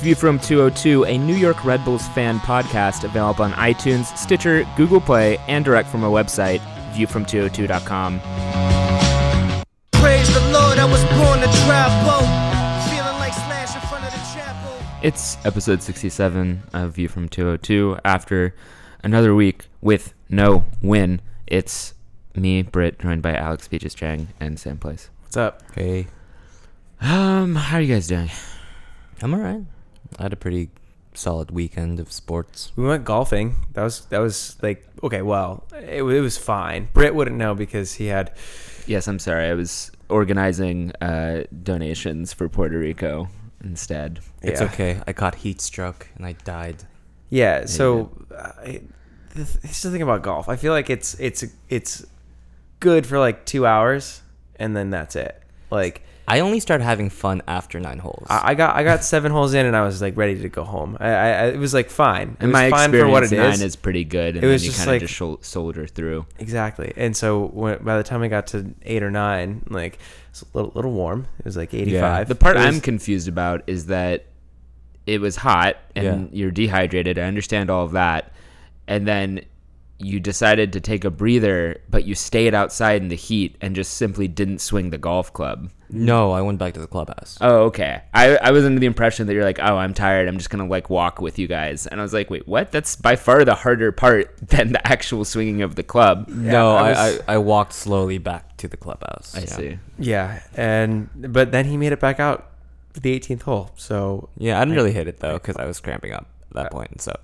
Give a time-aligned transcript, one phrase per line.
[0.00, 4.66] It's View from 202, a New York Red Bulls fan podcast available on iTunes, Stitcher,
[4.74, 6.60] Google Play, and direct from our website,
[6.94, 8.18] viewfrom202.com.
[9.92, 12.20] Praise the Lord, I was born to travel.
[12.88, 14.72] Feeling like Slash in front of the chapel.
[15.02, 17.98] It's episode 67 of View from 202.
[18.02, 18.54] After
[19.04, 21.92] another week with no win, it's
[22.34, 25.10] me, Brit, joined by Alex Peaches Chang and Sam Place.
[25.24, 25.60] What's up?
[25.74, 26.06] Hey,
[27.02, 28.30] Um, how are you guys doing?
[29.20, 29.60] I'm alright.
[30.18, 30.70] I had a pretty
[31.14, 32.72] solid weekend of sports.
[32.76, 33.56] We went golfing.
[33.72, 35.22] That was that was like okay.
[35.22, 36.88] Well, it, it was fine.
[36.92, 38.32] Brit wouldn't know because he had
[38.86, 39.46] Yes, I'm sorry.
[39.48, 43.28] I was organizing uh, donations for Puerto Rico
[43.62, 44.20] instead.
[44.42, 44.66] It's Yeah.
[44.68, 45.02] okay.
[45.06, 46.84] I caught heat stroke and I died.
[47.28, 47.66] yeah.
[47.66, 48.82] So uh, it,
[49.34, 50.48] the, here's the thing about golf.
[50.48, 52.04] I feel like it's it's it's
[52.80, 54.22] good for like two hours
[54.56, 55.40] and then that's it.
[55.70, 58.26] Like I only started having fun after nine holes.
[58.30, 60.64] I, I got I got seven holes in and I was like ready to go
[60.64, 60.96] home.
[61.00, 62.36] I, I, I it was like fine.
[62.40, 63.62] It In was my fine experience, for what it nine is.
[63.62, 65.86] is pretty good, and It was then you just kind of like- just shol- soldier
[65.86, 66.26] through.
[66.38, 66.92] Exactly.
[66.96, 69.98] And so when, by the time I got to eight or nine, like
[70.30, 71.26] it's a little, little warm.
[71.40, 72.28] It was like 85.
[72.28, 74.26] The part was- I'm confused about is that
[75.06, 76.38] it was hot and Yeah.
[76.38, 77.18] you're dehydrated.
[77.18, 78.32] I understand all of that,
[78.86, 79.40] and then
[80.00, 83.94] you decided to take a breather, but you stayed outside in the heat and just
[83.94, 85.70] simply didn't swing the golf club.
[85.92, 87.36] no, I went back to the clubhouse.
[87.40, 88.02] Oh, okay.
[88.14, 90.28] I, I was under the impression that you're like, oh, I'm tired.
[90.28, 92.70] I'm just gonna like walk with you guys, and I was like, wait, what?
[92.72, 96.28] That's by far the harder part than the actual swinging of the club.
[96.28, 99.34] no, I I, was- I, I walked slowly back to the clubhouse.
[99.36, 99.46] I yeah.
[99.46, 99.78] see.
[99.98, 102.50] Yeah, and but then he made it back out
[102.92, 103.70] for the 18th hole.
[103.76, 106.70] So Yeah, I didn't really hit it though because I was cramping up at that
[106.72, 107.00] point.
[107.00, 107.14] So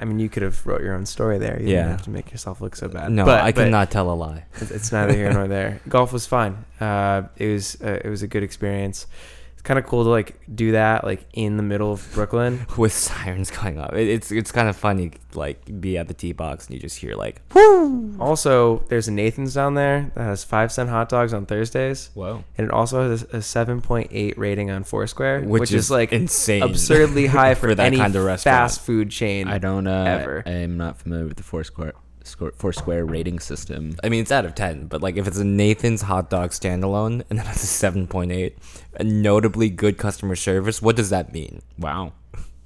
[0.00, 1.60] I mean, you could have wrote your own story there.
[1.60, 1.76] You Yeah.
[1.82, 3.10] didn't have to make yourself look so bad.
[3.12, 4.44] no, but, I cannot tell a lie.
[4.60, 5.80] It's it's neither here nor there.
[5.88, 6.64] Golf was fine.
[6.80, 9.06] Uh, it was uh, it was a good experience.
[9.58, 12.64] It's kind of cool to like do that like in the middle of Brooklyn.
[12.76, 13.92] With sirens going off.
[13.92, 15.10] it, it's it's kind of funny.
[15.34, 18.16] Like be at the tee box and you just hear like whoo.
[18.20, 22.44] Also, there's a Nathan's down there that has five cent hot dogs on Thursdays, Whoa.
[22.56, 26.62] and it also has a 7.8 rating on Foursquare, Which which, is is, like insane
[26.62, 28.56] absurdly high for, for that any kind of restaurant.
[28.56, 29.48] fast food chain.
[29.48, 30.44] I don't uh, Ever.
[30.46, 31.94] I'm not familiar with the Foursquare
[32.28, 33.96] score, Foursquare rating system.
[34.04, 37.24] I mean, it's out of 10, but like if it's a Nathan's hot dog standalone
[37.30, 38.52] and then it's a 7.8,
[38.94, 41.62] a notably good customer service, what does that mean?
[41.78, 42.12] Wow.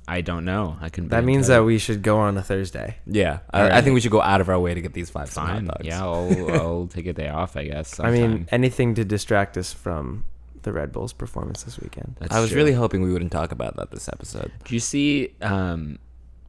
[0.08, 0.76] I don't know.
[0.80, 1.08] I can.
[1.08, 2.96] that means that we should go on a Thursday.
[3.06, 5.30] Yeah, I, I think we should go out of our way to get these five
[5.30, 5.86] star hot dogs.
[5.86, 7.56] Yeah, I'll, I'll take a day off.
[7.56, 8.00] I guess.
[8.00, 10.24] I mean, anything to distract us from
[10.62, 12.16] the Red Bulls performance this weekend.
[12.18, 12.58] That's I was true.
[12.58, 14.50] really hoping we wouldn't talk about that this episode.
[14.64, 15.34] Do you see?
[15.40, 15.98] Um,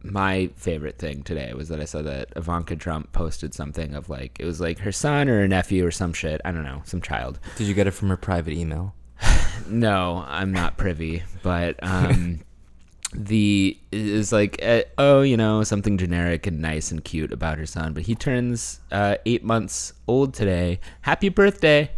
[0.04, 4.38] my favorite thing today was that I saw that Ivanka Trump posted something of like
[4.40, 6.42] it was like her son or her nephew or some shit.
[6.44, 7.40] I don't know, some child.
[7.56, 8.94] Did you get it from her private email?
[9.70, 12.42] No, I'm not privy, but um,
[13.14, 17.66] the is like uh, oh, you know, something generic and nice and cute about her
[17.66, 17.94] son.
[17.94, 20.82] But he turns uh, eight months old today.
[21.02, 21.92] Happy birthday!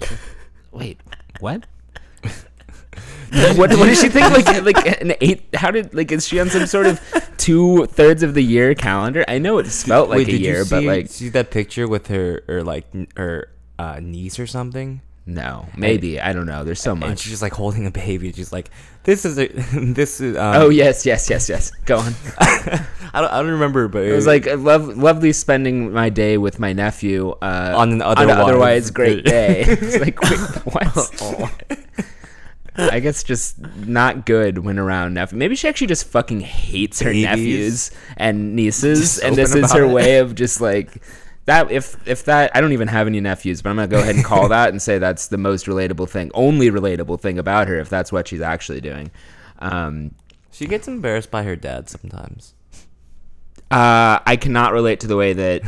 [0.72, 1.00] Wait,
[1.40, 1.66] what?
[3.56, 4.30] what, what does she think?
[4.32, 5.48] Like, like an eight?
[5.54, 7.00] How did like is she on some sort of
[7.36, 9.24] two thirds of the year calendar?
[9.28, 12.06] I know it's felt like Wait, a year, see, but like see that picture with
[12.08, 12.86] her or like
[13.16, 15.00] her uh, niece or something?
[15.26, 16.64] no, maybe I don't know.
[16.64, 17.20] There's so And much.
[17.20, 18.30] she's just like holding a baby.
[18.30, 18.68] She's like,
[19.04, 21.70] "This is a, this is." Um, oh yes, yes, yes, yes.
[21.86, 22.12] Go on.
[22.38, 26.36] I don't, I don't remember, but It was like a lov- lovely spending my day
[26.36, 29.64] with my nephew uh, On an on otherwise otherwise great day.
[29.66, 31.63] it's like wait, what?
[32.76, 35.38] I guess just not good when around nephew.
[35.38, 37.24] Maybe she actually just fucking hates her Babies.
[37.24, 39.92] nephews and nieces, Just and this is her it.
[39.92, 41.02] way of just like
[41.44, 41.70] that.
[41.70, 44.24] If if that, I don't even have any nephews, but I'm gonna go ahead and
[44.24, 47.88] call that and say that's the most relatable thing, only relatable thing about her, if
[47.88, 49.10] that's what she's actually doing.
[49.60, 50.14] Um,
[50.50, 52.54] she gets embarrassed by her dad sometimes.
[53.70, 55.62] Uh, I cannot relate to the way that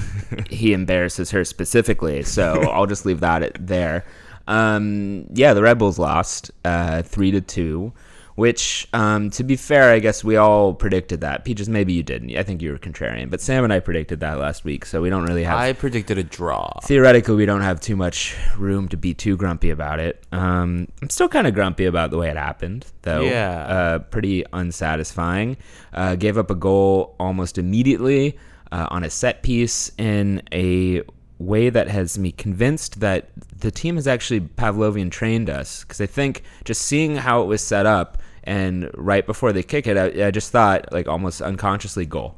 [0.50, 4.04] he embarrasses her specifically, so I'll just leave that at there.
[4.46, 7.92] Um, yeah, the Red Bulls lost uh, three to two,
[8.36, 11.44] which, um, to be fair, I guess we all predicted that.
[11.44, 12.36] Peaches, maybe you didn't.
[12.36, 15.08] I think you were contrarian, but Sam and I predicted that last week, so we
[15.08, 15.58] don't really have.
[15.58, 16.70] I predicted a draw.
[16.84, 20.22] Theoretically, we don't have too much room to be too grumpy about it.
[20.32, 23.22] Um, I'm still kind of grumpy about the way it happened, though.
[23.22, 23.58] Yeah.
[23.58, 25.56] Uh, pretty unsatisfying.
[25.94, 28.38] Uh, gave up a goal almost immediately
[28.70, 31.02] uh, on a set piece in a
[31.38, 33.28] way that has me convinced that
[33.60, 35.82] the team has actually Pavlovian trained us.
[35.82, 39.86] Because I think just seeing how it was set up and right before they kick
[39.86, 42.36] it, I, I just thought, like, almost unconsciously goal.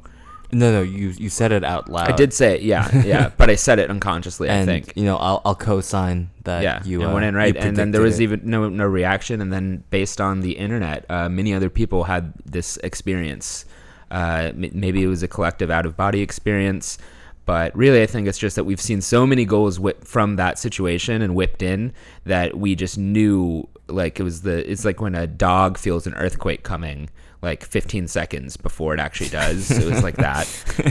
[0.51, 2.09] No, no, you you said it out loud.
[2.09, 4.49] I did say it, yeah, yeah, but I said it unconsciously.
[4.49, 4.93] and I think.
[4.95, 6.63] you know I'll I'll co-sign that.
[6.63, 8.23] yeah, you uh, went in right, and then there was it.
[8.23, 12.33] even no no reaction, and then based on the internet, uh, many other people had
[12.45, 13.65] this experience.
[14.09, 16.97] Uh, m- maybe it was a collective out of body experience,
[17.45, 20.59] but really, I think it's just that we've seen so many goals whip from that
[20.59, 21.93] situation and whipped in
[22.25, 26.13] that we just knew like it was the it's like when a dog feels an
[26.13, 27.09] earthquake coming
[27.41, 29.71] like 15 seconds before it actually does.
[29.71, 30.47] it was like that.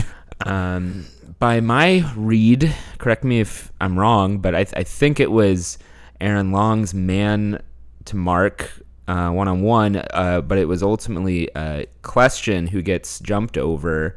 [0.45, 1.05] Um,
[1.39, 5.77] by my read, correct me if I'm wrong, but I, I think it was
[6.21, 7.61] Aaron Long's man
[8.05, 8.71] to mark
[9.05, 14.15] one on one, but it was ultimately uh, Question who gets jumped over.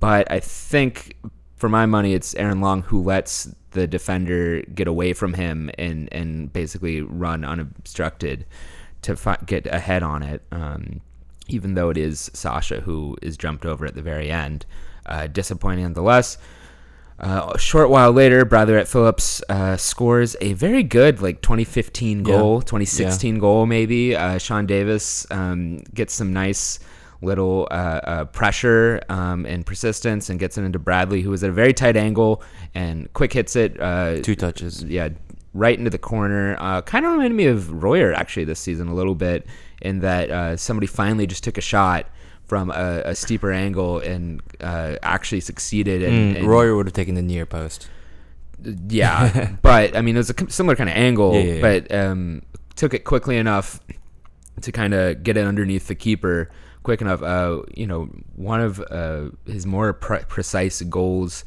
[0.00, 1.16] But I think,
[1.62, 6.08] for my money, it's Aaron Long who lets the defender get away from him and,
[6.10, 8.46] and basically run unobstructed
[9.02, 10.42] to fi- get ahead on it.
[10.50, 11.02] Um,
[11.46, 14.66] even though it is Sasha who is jumped over at the very end.
[15.06, 16.36] Uh, disappointing nonetheless.
[17.20, 22.60] Uh, a short while later, Bradley Wright-Phillips uh, scores a very good, like 2015 goal,
[22.62, 24.16] 2016 goal, maybe.
[24.16, 26.80] Uh, Sean Davis um, gets some nice
[27.22, 31.50] little uh, uh, pressure um, and persistence and gets it into Bradley, who was at
[31.50, 32.42] a very tight angle
[32.74, 33.80] and quick hits it.
[33.80, 34.82] Uh, two touches.
[34.84, 35.08] yeah,
[35.54, 36.56] right into the corner.
[36.58, 39.46] Uh, kind of reminded me of Royer actually this season a little bit,
[39.80, 42.06] in that uh, somebody finally just took a shot
[42.44, 46.02] from a, a steeper angle and uh, actually succeeded.
[46.02, 47.88] And, Mm, and- Royer would have taken the near post.
[48.88, 51.60] yeah, but I mean, it was a similar kind of angle, Yeah, yeah, yeah.
[51.60, 52.42] but um,
[52.76, 53.80] took it quickly enough
[54.60, 56.50] to kind of get it underneath the keeper
[56.82, 57.22] quick enough.
[57.22, 61.44] Uh, you know, one of uh, his more pre- precise goals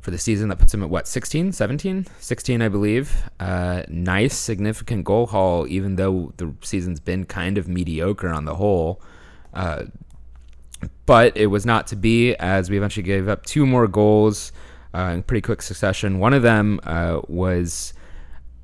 [0.00, 4.34] for the season that puts him at what 16 17 16 i believe uh, nice
[4.34, 8.98] significant goal haul even though the season's been kind of mediocre on the whole
[9.52, 9.84] uh,
[11.04, 14.52] but it was not to be as we eventually gave up two more goals
[14.94, 16.18] uh, in pretty quick succession.
[16.18, 17.94] One of them uh, was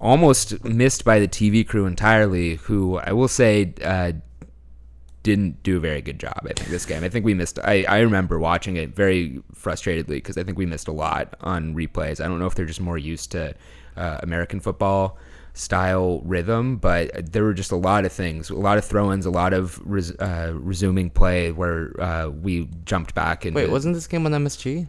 [0.00, 4.12] almost missed by the TV crew entirely, who I will say uh,
[5.26, 6.38] didn't do a very good job.
[6.44, 7.02] I think this game.
[7.02, 7.58] I think we missed.
[7.58, 11.74] I, I remember watching it very frustratedly because I think we missed a lot on
[11.74, 12.24] replays.
[12.24, 13.54] I don't know if they're just more used to
[13.96, 15.18] uh, American football
[15.52, 19.30] style rhythm, but there were just a lot of things, a lot of throw-ins, a
[19.30, 24.06] lot of res, uh, resuming play where uh, we jumped back and Wait, wasn't this
[24.06, 24.86] game on MSG?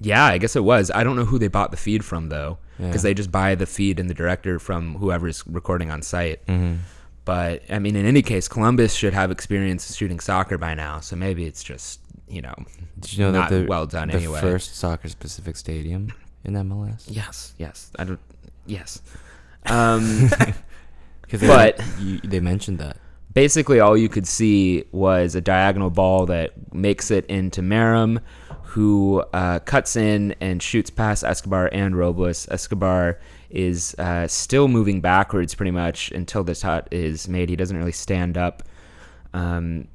[0.00, 0.90] yeah, I guess it was.
[0.94, 3.10] I don't know who they bought the feed from though, because Yeah.
[3.10, 6.44] they just buy the feed and the director from whoever's recording on site.
[6.46, 6.76] Mm-hmm.
[7.24, 11.14] But I mean, in any case, Columbus should have experience shooting soccer by now, so
[11.16, 12.54] maybe it's just you know
[13.00, 14.40] Did you know not that the, well done the anyway.
[14.40, 16.12] first soccer specific stadium
[16.44, 17.04] in MLS?
[17.06, 18.20] Yes, yes, I don't.
[18.66, 19.00] Yes,
[19.66, 20.28] um,
[21.22, 22.96] Because But- you, they mentioned that.
[23.34, 28.20] Basically all you could see was a diagonal ball that makes it into Meram,
[28.62, 32.48] who uh, cuts in and shoots past Escobar and Robles.
[32.50, 33.18] Escobar
[33.48, 37.48] is uh, still moving backwards pretty much until this shot is made.
[37.48, 38.62] He doesn't really stand up
[39.32, 39.88] um,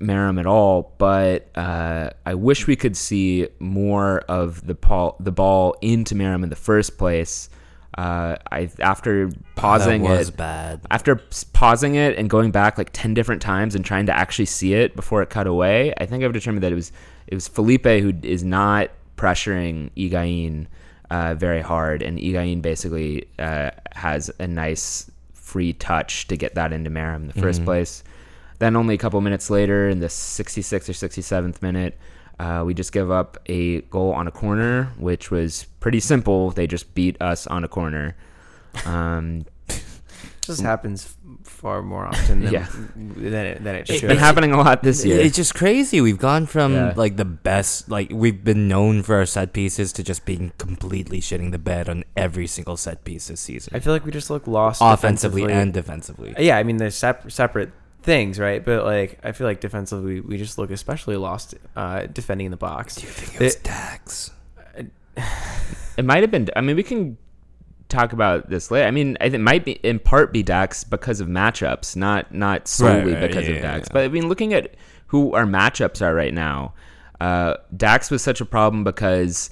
[0.00, 5.76] at all, but uh, I wish we could see more of the, ball, the ball
[5.80, 7.48] into Meram in the first place.
[7.96, 10.80] Uh, I after pausing it, bad.
[10.90, 11.20] after
[11.52, 14.96] pausing it and going back like 10 different times and trying to actually see it
[14.96, 16.90] before it cut away i think i've determined that it was
[17.28, 20.66] it was felipe who is not pressuring Higuaín
[21.10, 22.02] uh, very hard.
[22.02, 27.26] And Higuaín basically uh, has a nice free touch to get that into Meram in
[27.28, 28.04] the 1st place.
[28.58, 31.98] Then only a couple minutes later in the 66th or 67th minute
[32.40, 36.66] uh, we just give up a goal on a corner which was pretty simple they
[36.66, 38.16] just beat us on a corner
[38.84, 39.44] um,
[40.46, 42.66] This happens far more often than Yeah.
[42.94, 44.08] than it, than it It's should.
[44.08, 45.18] been happening a lot this year.
[45.18, 46.02] It's just crazy.
[46.02, 46.92] We've gone from Yeah.
[46.96, 51.20] like the best, like we've been known for our set pieces to just being completely
[51.22, 54.28] shitting the bed on every single set piece this season, I feel like we just
[54.28, 55.62] look lost offensively defensively.
[55.62, 56.34] and defensively.
[56.38, 56.58] yeah.
[56.58, 57.70] I mean, they're sep- separate
[58.04, 58.64] things, right?
[58.64, 62.96] But like, I feel like defensively, we just look especially lost uh, defending the box.
[62.96, 64.30] Do you think it was Dax?
[65.96, 66.48] It might have been.
[66.56, 67.16] I mean, we can
[67.88, 68.84] talk about this later.
[68.86, 72.34] I mean, I think it might be in part be Dax because of matchups, not
[72.34, 73.88] not solely Right, right, because yeah, of Dax.
[73.88, 73.92] yeah.
[73.92, 74.74] But I mean, looking at
[75.06, 76.74] who our matchups are right now,
[77.20, 79.50] uh, Dax was such a problem because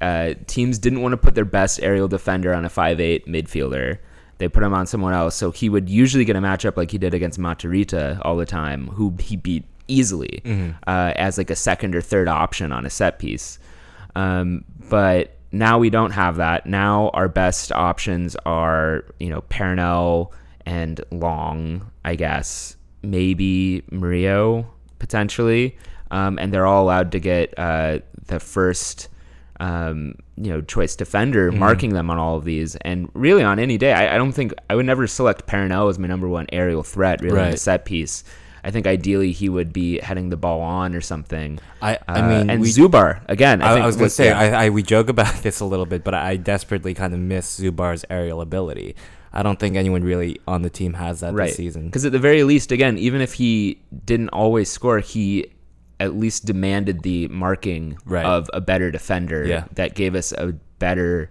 [0.00, 3.98] uh, teams didn't want to put their best aerial defender on a five-eight midfielder.
[4.38, 6.98] They put him on someone else, so he would usually get a matchup like he
[6.98, 10.42] did against Matarrita all the time, who he beat easily
[10.86, 13.58] uh, as like a second or third option on a set piece.
[14.14, 16.66] Um, but now we don't have that.
[16.66, 20.32] Now our best options are, you know, Perrinelle
[20.66, 22.76] and Long, I guess.
[23.02, 24.66] Maybe Murillo,
[24.98, 25.78] potentially.
[26.10, 29.08] um, and they're all allowed to get uh, the first.
[29.58, 31.58] Um, you know, choice defender Mm-hmm.
[31.60, 34.52] marking them on all of these, and really on any day, I, I don't think
[34.68, 37.22] I would never select Perrinelle as my number one aerial threat.
[37.22, 38.22] Really, in the set piece,
[38.62, 41.58] I think ideally he would be heading the ball on or something.
[41.80, 43.62] I- I Uh, mean, and we- Zubar again.
[43.62, 44.30] I, I, think I was gonna say.
[44.30, 47.58] I, I we joke about this a little bit, but I desperately kind of miss
[47.58, 48.94] Zubar's aerial ability.
[49.32, 51.86] I don't think anyone really on the team has that right this season.
[51.86, 55.46] because at the very least again even if he didn't always score he
[55.98, 58.24] at least demanded the marking Right.
[58.24, 59.64] of a better defender Yeah.
[59.74, 61.30] that gave us a better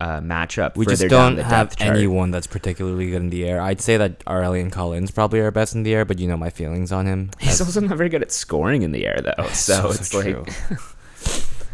[0.00, 3.60] uh, matchup We just don't the have anyone that's particularly good in the air.
[3.60, 6.50] I'd say that Aurélien Collin's probably our best in the air, but you know my
[6.50, 7.30] feelings on him.
[7.38, 10.24] he's also not very good at scoring in the air though so also it's like
[10.24, 10.44] true.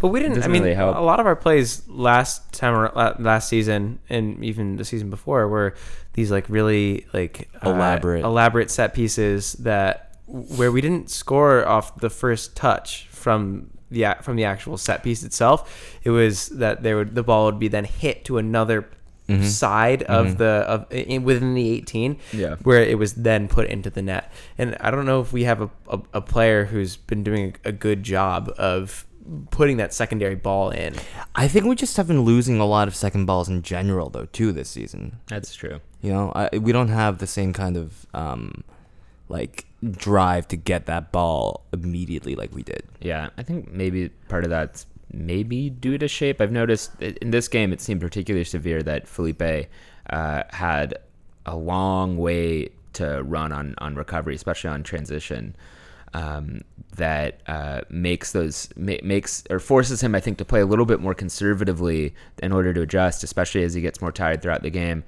[0.00, 0.42] But we didn't.
[0.42, 4.42] I mean, really a lot of our plays last time, ar- la- last season, and
[4.42, 5.74] even the season before, were
[6.14, 8.24] these like really like uh, Elaborate.
[8.24, 14.36] elaborate set pieces that where we didn't score off the first touch from the from
[14.36, 15.98] the actual set piece itself.
[16.04, 18.88] It was that there would the ball would be then hit to another
[19.42, 22.56] side of the of in, within the 18 Yeah.
[22.64, 25.60] where it was then put into the net and i don't know if we have
[25.62, 29.06] a, a, a player who's been doing a, a good job of
[29.52, 30.96] putting that secondary ball in
[31.36, 34.24] I think we just have been losing a lot of second balls in general though
[34.32, 35.20] too this season.
[35.28, 38.64] that's true You know, I, we don't have the same kind of um,
[39.28, 42.82] like drive to get that ball immediately like we did.
[43.00, 46.40] Yeah, I think maybe part of that's maybe due to shape.
[46.40, 49.68] I've noticed in this game it seemed particularly severe that Felipe
[50.10, 50.94] uh, had
[51.46, 55.56] a long way to run on, on recovery, especially on transition.
[56.12, 56.62] Um,
[56.96, 60.84] that uh, makes those ma- makes or forces him, I think, to play a little
[60.84, 64.70] bit more conservatively in order to adjust, especially as he gets more tired throughout the
[64.70, 65.04] game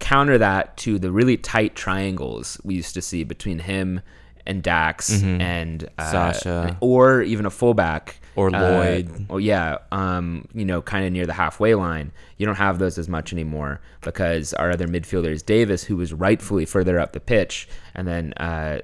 [0.00, 4.00] counter that to the really tight triangles we used to see between him
[4.46, 6.10] and Dax and uh, Mm-hmm.
[6.10, 6.76] Sasha.
[6.80, 9.26] or even a fullback Or uh, Lloyd.
[9.28, 12.10] or yeah, um, you know, kind of near the halfway line.
[12.38, 16.12] You don't have those as much anymore because our other midfielder is Davis, who was
[16.14, 18.80] rightfully further up the pitch, and then uh,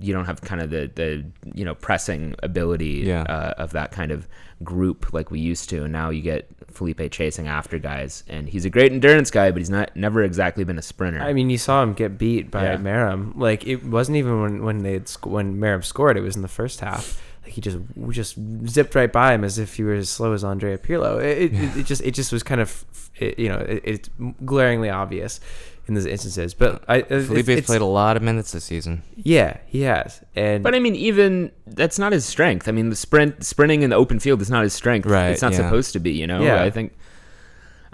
[0.00, 1.24] you don't have kind of the the
[1.54, 3.22] you know pressing ability Yeah.
[3.22, 4.28] uh, of that kind of
[4.62, 8.64] group like we used to, and now you get Felipe chasing after guys, and he's
[8.64, 11.20] a great endurance guy, but he's not never exactly been a sprinter.
[11.20, 12.76] I mean, you saw him get beat by Yeah.
[12.76, 13.36] Meram.
[13.36, 16.16] Like it wasn't even when when they sc- when Meram scored.
[16.16, 17.20] It was in the first half.
[17.44, 17.78] Like he just
[18.10, 18.36] just
[18.66, 21.22] zipped right by him as if he were as slow as Andrea Pirlo.
[21.22, 22.84] It, it, it just it just was kind of
[23.20, 24.10] you know it, it's
[24.44, 25.40] glaringly obvious
[25.86, 26.54] in those instances.
[26.54, 29.02] But I it- Felipe's it's- played a lot of minutes this season.
[29.16, 32.68] yeah he has and But I mean, even that's not his strength.
[32.68, 35.06] I mean, the sprint, sprinting in the open field is not his strength.
[35.06, 35.58] Right, It's not yeah.
[35.58, 36.12] supposed to be.
[36.12, 36.42] You know.
[36.42, 36.62] Yeah.
[36.62, 36.92] I think.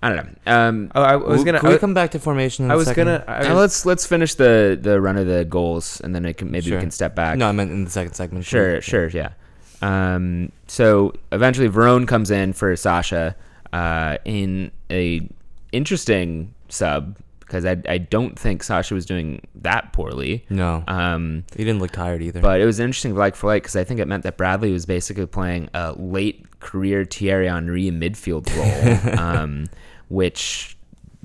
[0.03, 0.53] I don't know.
[0.55, 2.65] Um, oh, I was gonna we I, come back to formation?
[2.65, 3.05] In I a was second?
[3.07, 6.25] gonna I uh, was, let's let's finish the the run of the goals, and then
[6.25, 6.79] I can maybe Sure.
[6.79, 7.37] we can step back.
[7.37, 8.47] No, I meant in the second segment.
[8.47, 9.33] Sure, sure, yeah.
[9.83, 13.37] Um, so eventually, Verón comes in for Sasha
[13.75, 15.29] uh, in a
[15.73, 17.19] interesting sub
[17.51, 20.45] because I, I don't think Sasha was doing that poorly.
[20.49, 22.41] No, Um, he didn't look tired either.
[22.41, 24.87] but it was interesting like for like because I think it meant that Bradley was
[24.87, 29.67] basically playing a late career Thierry Henry midfield role, um,
[30.09, 30.77] which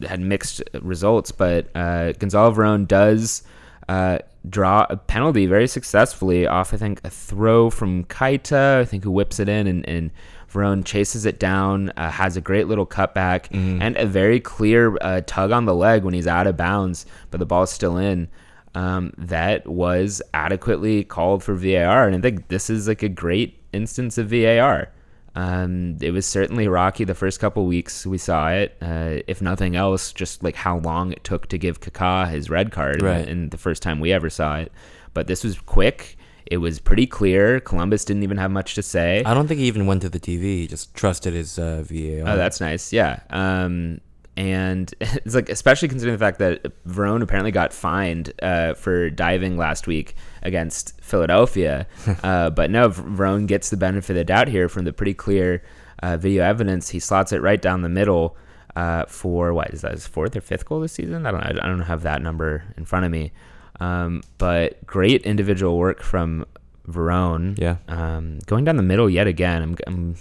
[0.07, 1.31] had mixed results.
[1.31, 3.43] But uh, Gonzalo Verón does
[3.89, 9.03] uh, draw a penalty very successfully off I think a throw from Kaita, I think
[9.03, 9.87] who whips it in and.
[9.87, 10.11] and
[10.53, 13.47] Verón chases it down, uh, has a great little cutback,
[13.81, 17.41] and a very clear uh, tug on the leg when he's out of bounds, but
[17.41, 18.29] the ball's still in
[18.75, 22.07] um, that was adequately called for VAR.
[22.07, 24.89] And I think this is like a great instance of VAR.
[25.35, 28.77] Um, it was certainly rocky the first couple weeks we saw it.
[28.81, 32.71] Uh, if nothing else, just like how long it took to give Kaká his red
[32.71, 33.27] card in the- Right.
[33.27, 34.71] in the first time we ever saw it.
[35.13, 36.17] But this was quick.
[36.45, 37.59] It was pretty clear.
[37.59, 39.23] Columbus didn't even have much to say.
[39.25, 40.41] I don't think he even went to the TV.
[40.59, 42.21] He just trusted his uh, VAR.
[42.29, 42.93] Oh, that's nice.
[42.93, 43.19] Yeah.
[43.31, 43.99] Um,
[44.37, 49.57] and it's like, especially considering the fact that Verón apparently got fined uh, for diving
[49.57, 50.15] last week
[50.45, 51.87] against Philadelphia.
[52.23, 55.63] uh, but no, Verón gets the benefit of the doubt here from the pretty clear
[56.01, 56.89] uh, video evidence.
[56.89, 58.37] He slots it right down the middle
[58.75, 61.25] uh, for what is that his fourth or fifth goal this season?
[61.25, 61.61] I don't know.
[61.61, 63.31] I don't have that number in front of me.
[63.79, 66.45] Um, but great individual work from
[66.87, 67.57] Verón.
[67.57, 67.77] Yeah.
[67.87, 69.61] Um, going down the middle yet again.
[69.61, 70.15] I'm, I'm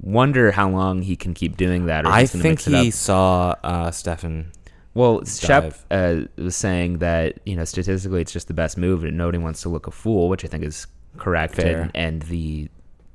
[0.00, 2.04] wonder how long he can keep doing that.
[2.04, 4.52] Or I think he saw uh, Stefan.
[4.98, 9.16] Well, Shep uh, was saying that you know statistically it's just the best move, and
[9.16, 10.86] nobody wants to look a fool, which I think is
[11.16, 12.68] correct and, and the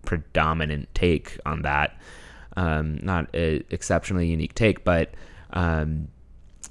[0.06, 1.98] predominant take on that.
[2.56, 5.14] Um, not an exceptionally unique take, but
[5.52, 6.08] um,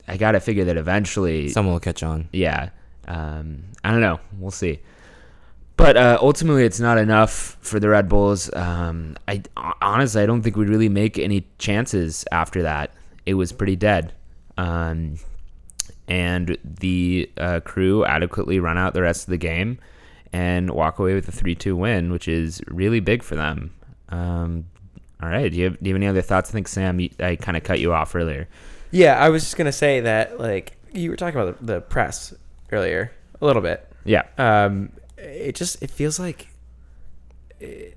[0.08, 2.28] I got to figure that eventually, Someone will catch on.
[2.32, 2.70] yeah.
[3.08, 4.20] Um, I don't know.
[4.38, 4.80] We'll see.
[5.76, 8.48] But uh, ultimately, it's not enough for the Red Bulls.
[8.54, 9.42] Um, I
[9.82, 12.92] honestly, I don't think we'd really make any chances after that.
[13.26, 14.12] It was pretty dead,
[14.58, 15.16] um,
[16.08, 19.78] and the uh, crew adequately run out the rest of the game
[20.32, 23.72] and walk away with a three-two win, which is really big for them.
[24.08, 24.64] Um,
[25.22, 26.50] all right, do you, have, do you have any other thoughts?
[26.50, 28.48] I think Sam, you, I kind of cut you off earlier.
[28.90, 32.34] Yeah, I was just gonna say that like you were talking about the, the press
[32.70, 33.88] earlier a little bit.
[34.04, 36.48] Yeah, Um, it just it feels like
[37.60, 37.96] it,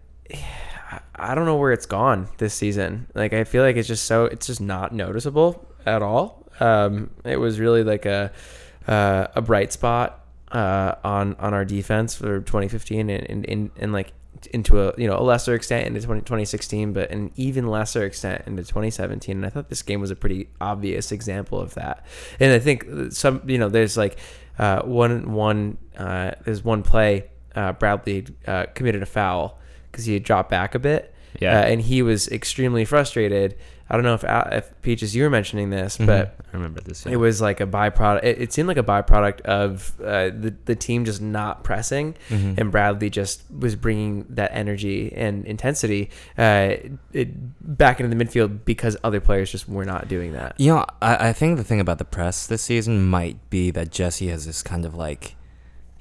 [1.15, 3.07] I don't know where it's gone this season.
[3.15, 6.44] Like I feel like it's just so it's just not noticeable at all.
[6.59, 8.31] Um, it was really like a
[8.87, 14.13] uh, a bright spot uh, on on our defense for 2015 and and, and, like
[14.51, 18.43] into a you know a lesser extent into 20, 2016 but an even lesser extent
[18.45, 22.05] into 2017 and i thought this game was a pretty obvious example of that.
[22.39, 24.19] And i think some you know there's like
[24.59, 29.57] uh, one one uh, there's one play uh, bradley uh, committed a foul
[29.91, 31.59] because he dropped back a bit Yeah.
[31.59, 33.55] uh, and he was extremely frustrated
[33.89, 34.23] i don't know if
[34.53, 36.05] if peaches you were mentioning this Mhm.
[36.07, 37.05] but I remember this.
[37.05, 38.23] it was like a byproduct.
[38.23, 42.57] It, it seemed like a byproduct of uh, the the team just not pressing, Mhm.
[42.57, 46.77] and Bradley just was bringing that energy and intensity uh,
[47.11, 50.53] it, back into the midfield because other players just were not doing that.
[50.57, 53.91] You know, I, I think the thing about the press this season might be that
[53.91, 55.35] Jesse has this kind of like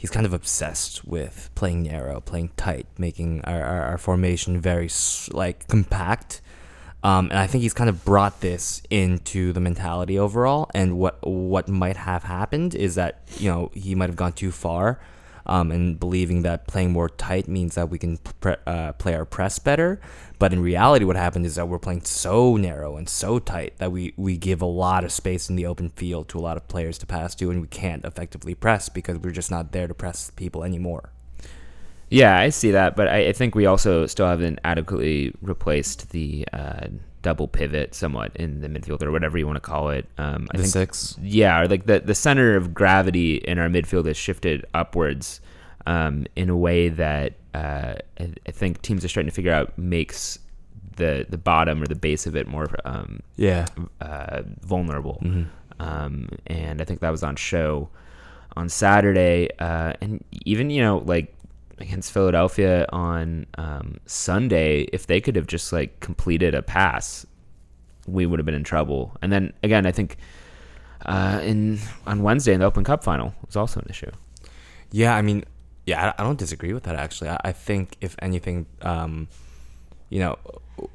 [0.04, 4.90] he's kind of obsessed with playing narrow, playing tight, making our, our, our formation very
[5.30, 6.42] like compact.
[7.02, 10.70] Um, and I think he's kind of brought this into the mentality overall.
[10.74, 14.50] And what what might have happened is that you know he might have gone too
[14.50, 15.00] far,
[15.46, 19.24] um, and believing that playing more tight means that we can pre- uh, play our
[19.24, 20.00] press better.
[20.38, 23.92] But in reality, what happened is that we're playing so narrow and so tight that
[23.92, 26.66] we, we give a lot of space in the open field to a lot of
[26.68, 29.94] players to pass to, and we can't effectively press because we're just not there to
[29.94, 31.10] press people anymore.
[32.10, 36.46] Yeah, I see that, but I, I think we also still haven't adequately replaced the
[36.52, 36.88] uh,
[37.22, 40.06] double pivot somewhat in the midfield or whatever you want to call it.
[40.18, 41.16] Um, I The think, six.
[41.20, 45.40] yeah, or like the the center of gravity in our midfield has shifted upwards
[45.86, 49.76] um, in a way that uh, I, I think teams are starting to figure out
[49.78, 50.38] makes
[50.96, 53.66] the the bottom or the base of it more um, Yeah.
[54.00, 55.20] uh, vulnerable.
[55.24, 55.46] Mhm.
[55.80, 57.88] Um, and I think that was on show
[58.56, 59.48] on Saturday.
[59.58, 61.34] Uh, and even, you know, like
[61.78, 67.26] against Philadelphia on um, Sunday, if they could have just like completed a pass,
[68.06, 69.16] we would have been in trouble.
[69.20, 70.16] And then again, I think
[71.06, 74.10] uh, in on Wednesday in the Open Cup final was also an issue.
[74.92, 75.44] Yeah, I mean,
[75.86, 77.30] yeah, I don't disagree with that actually.
[77.30, 79.28] I, think if anything, um,
[80.08, 80.38] you know,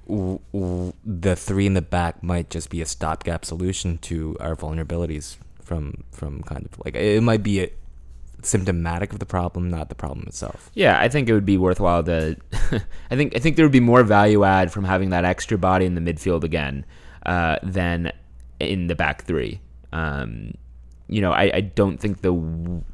[0.08, 4.56] w- w- the three in the back might just be a stopgap solution to our
[4.56, 7.72] vulnerabilities from from kind of like it might be a,
[8.42, 10.72] symptomatic of the problem, not the problem itself.
[10.74, 12.38] Yeah, I think it would be worthwhile to.
[13.12, 15.86] I think I think there would be more value add from having that extra body
[15.86, 16.86] in the midfield again
[17.26, 18.12] uh, than
[18.60, 19.62] in the back three.
[19.92, 20.54] Um,
[21.08, 22.32] you know, I, I don't think the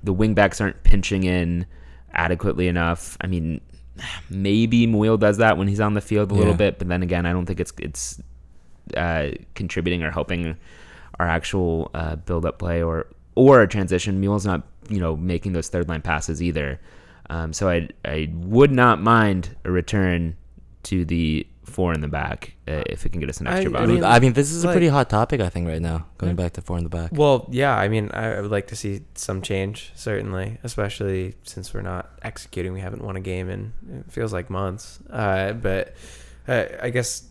[0.04, 1.66] the wing backs aren't pinching in
[2.16, 3.18] adequately enough.
[3.22, 3.62] I mean,
[4.30, 7.26] maybe Muyl does that when he's on the field a little bit, but then again,
[7.26, 8.22] I don't think it's it's
[8.96, 10.58] uh, contributing or helping
[11.20, 14.22] our actual uh, build up play or or a transition.
[14.22, 16.80] Muyl's not you know making those third line passes either.
[17.30, 20.36] Um, so I I would not mind a return
[20.84, 23.76] to the four in the back uh, if it can get us an extra I-
[23.76, 23.94] I body.
[23.94, 26.08] mean, I mean, this is a like- pretty hot topic, I think, right now.
[26.18, 27.10] Going back to four in the back.
[27.12, 31.74] Well, yeah, I mean, I I would like to see some change, certainly, especially since
[31.74, 32.72] we're not executing.
[32.74, 33.62] We haven't won a game in
[34.00, 35.00] it feels like months.
[35.10, 35.94] Uh, but
[36.48, 37.30] uh, I guess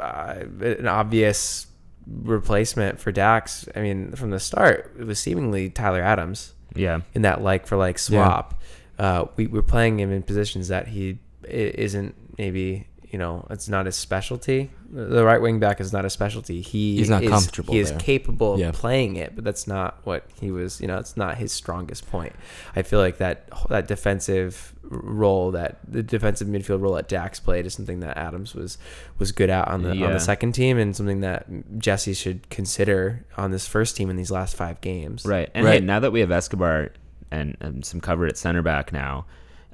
[0.00, 1.66] uh, an obvious
[2.06, 3.68] replacement for Dax.
[3.76, 7.76] I mean, from the start, it was seemingly Tyler Adams yeah, in that like for
[7.76, 8.60] like swap.
[8.98, 13.86] Uh, we we're playing him in positions that he isn't maybe you know it's not
[13.86, 14.70] his specialty.
[14.90, 16.60] The the right wing back is not a specialty.
[16.62, 18.70] He He's not is, comfortable He is capable Yeah.
[18.70, 20.80] of playing it, but that's not what he was.
[20.80, 22.32] You know, it's not his strongest point.
[22.74, 27.64] I feel like that that defensive role, that the defensive midfield role that Dax played,
[27.66, 28.78] is something that Adams was
[29.18, 31.46] was good at on the on the second team, and something that
[31.78, 35.24] Jesse should consider on this first team in these last five games.
[35.24, 35.50] right.
[35.54, 36.90] And hey, now that we have Escobar
[37.30, 39.24] and, and some cover at center back now,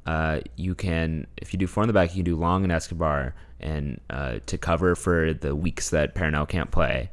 [0.06, 2.72] uh, you can if you do four in the back, you can do Long and
[2.72, 7.10] Escobar and uh, to cover for the weeks that Perrinelle can't play,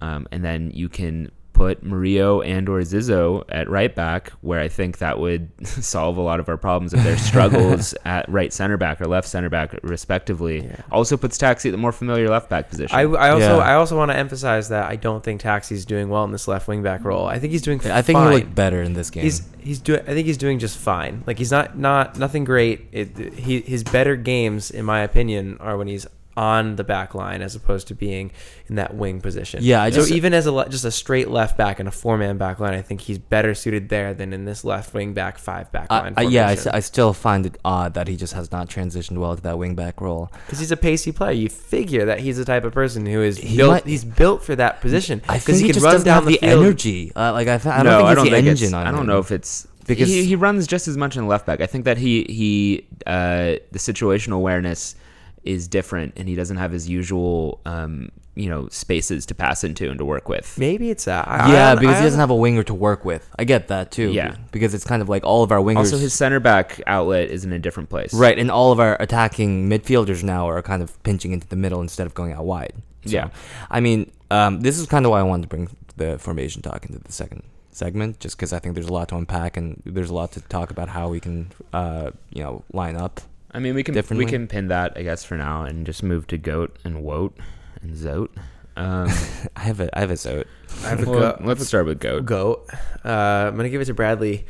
[0.00, 4.68] um, and then you can put Murillo and or Zizzo at right back, where I
[4.68, 8.76] think that would solve a lot of our problems of their struggles at right center
[8.76, 10.64] back or left center back, respectively.
[10.64, 10.82] Yeah.
[10.90, 12.94] Also puts Taxi at the more familiar left back position.
[12.94, 13.64] I, I also Yeah.
[13.64, 16.68] I also want to emphasize that I don't think Taxi's doing well in this left
[16.68, 17.26] wing back role.
[17.26, 17.80] I think he's doing.
[17.86, 18.32] I think fine.
[18.32, 19.22] he looked better in this game.
[19.22, 20.00] He's he's doing.
[20.00, 21.24] I think he's doing just fine.
[21.26, 22.88] Like he's not not nothing great.
[22.92, 27.42] It, he his better games, in my opinion, are when he's on the back line
[27.42, 28.30] as opposed to being
[28.68, 29.60] in that wing position.
[29.62, 32.38] Yeah, I so even as a just a straight left back and a four man
[32.38, 35.70] back line, I think he's better suited there than in this left wing back five
[35.72, 36.14] back I, line.
[36.16, 36.68] I, yeah, I, formation.
[36.68, 39.58] s- I still find it odd that he just has not transitioned well to that
[39.58, 40.30] wing back role.
[40.46, 41.32] because he's a pacey player.
[41.32, 43.70] You figure that he's the type of person who is He built.
[43.70, 46.06] might- he's built for that position I because think he, he, can just run doesn't
[46.06, 47.12] down have the, the, energy.
[47.14, 48.74] Uh, like I, th- I don't no, think I it's don't the think engine it's,
[48.74, 49.06] on I don't him.
[49.06, 51.60] know if it's Because- because he, he runs just as much in the left back.
[51.60, 54.96] I think that he he uh, the situational awareness
[55.44, 59.88] is different, and he doesn't have his usual um, you know spaces to pass into
[59.90, 60.58] and to work with.
[60.58, 61.28] Maybe it's that.
[61.28, 63.28] I- yeah, I- because I- he doesn't have a winger to work with.
[63.38, 64.10] I get that too.
[64.12, 64.34] Yeah.
[64.50, 65.76] because it's kind of like all of our wingers.
[65.78, 68.12] Also, his center back outlet is in a different place.
[68.14, 71.80] right, and all of our attacking midfielders now are kind of pinching into the middle
[71.80, 72.72] instead of going out wide.
[73.06, 73.28] So, Yeah.
[73.70, 76.86] I mean, um, this is kind of why I wanted to bring the formation talk
[76.86, 80.08] into the second segment, just because I think there's a lot to unpack and there's
[80.10, 83.20] a lot to talk about how we can, uh, you know, line up.
[83.54, 86.26] I mean, we can we can pin that I guess for now and just move
[86.28, 87.36] to goat and woat
[87.82, 88.30] and zoat.
[88.76, 89.08] Um,
[89.56, 90.46] I have a, I have a zote.
[90.84, 92.24] I have a well, go- let's start with goat.
[92.26, 92.68] goat.
[93.04, 94.44] Uh, I'm gonna give it to Bradley.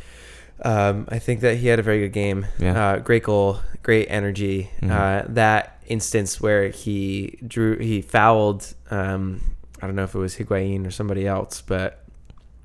[0.63, 2.47] Um, I think that he had a very good game.
[2.59, 2.93] Yeah.
[2.93, 4.71] Uh, great goal, great energy.
[4.81, 4.91] Mhm.
[4.91, 8.73] Uh, that instance where he drew, he fouled.
[8.91, 9.43] Um,
[9.83, 12.05] I don't know if it was Higuain or somebody else, but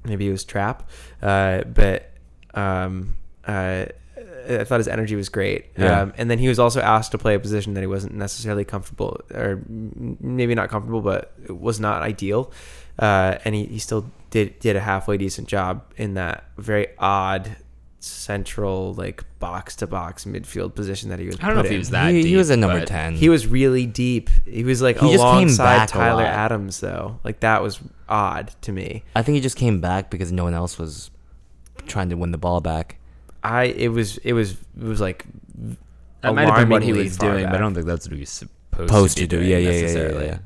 [0.05, 0.87] maybe it was Trapp.
[1.21, 2.11] Uh, but
[2.53, 3.85] um, uh,
[4.47, 5.65] I thought his energy was great.
[5.77, 6.01] Yeah.
[6.01, 8.65] Um, and then he was also asked to play a position that he wasn't necessarily
[8.65, 12.51] comfortable, or maybe not comfortable, but it was not ideal.
[12.97, 17.55] Uh, and he, he still did did a halfway decent job in that very odd
[18.01, 21.37] central like box to box midfield position that he was.
[21.41, 22.11] I don't know put if he was that.
[22.11, 23.15] he, he was a number ten.
[23.15, 24.29] He was really deep.
[24.45, 26.23] He was like He just came alongside back a Tyler.
[26.23, 27.19] Adams though.
[27.23, 29.03] Like that was odd to me.
[29.15, 31.11] I think he just came back because no one else was
[31.87, 32.98] trying to win the ball back.
[33.43, 35.25] I it was it was it was like
[36.21, 38.13] That might have been what he was far doing, but I don't think that's what
[38.13, 39.37] he was supposed, Supposed to, to do.
[39.37, 40.37] doing Yeah, yeah, yeah, yeah, yeah.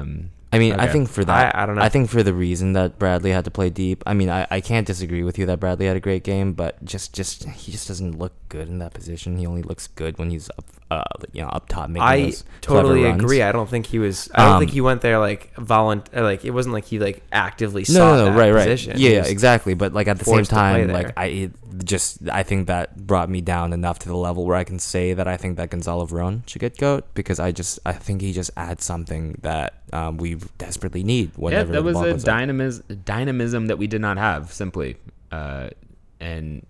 [0.00, 1.82] Um, I mean, I think for that, I- I don't know.
[1.82, 4.02] I think for the reason that Bradley had to play deep.
[4.04, 6.84] I mean, I, I can't disagree with you that Bradley had a great game, but
[6.84, 9.36] just just he just doesn't look good in that position.
[9.38, 13.04] He only looks good when he's up, uh, you know, up top making I totally
[13.04, 13.22] runs.
[13.22, 13.42] agree.
[13.42, 14.28] I don't think he was.
[14.34, 16.12] I don't Um, think he went there like volunt.
[16.12, 18.66] Like it wasn't like he like actively No, sought no, no, that right, right.
[18.66, 18.94] position.
[18.98, 19.74] Yeah, yeah, exactly.
[19.74, 21.50] But like at the same forced to play time, like I
[21.84, 25.14] just I think that brought me down enough to the level where I can say
[25.14, 28.32] that I think that Gonzalo Veron should get goat because I just I think he
[28.32, 32.10] just adds something that um, we desperately need yeah, whenever that the was ball a
[32.12, 32.26] goes up.
[32.26, 34.96] dynamism, dynamism that we did not have simply,
[35.30, 35.68] uh,
[36.18, 36.66] and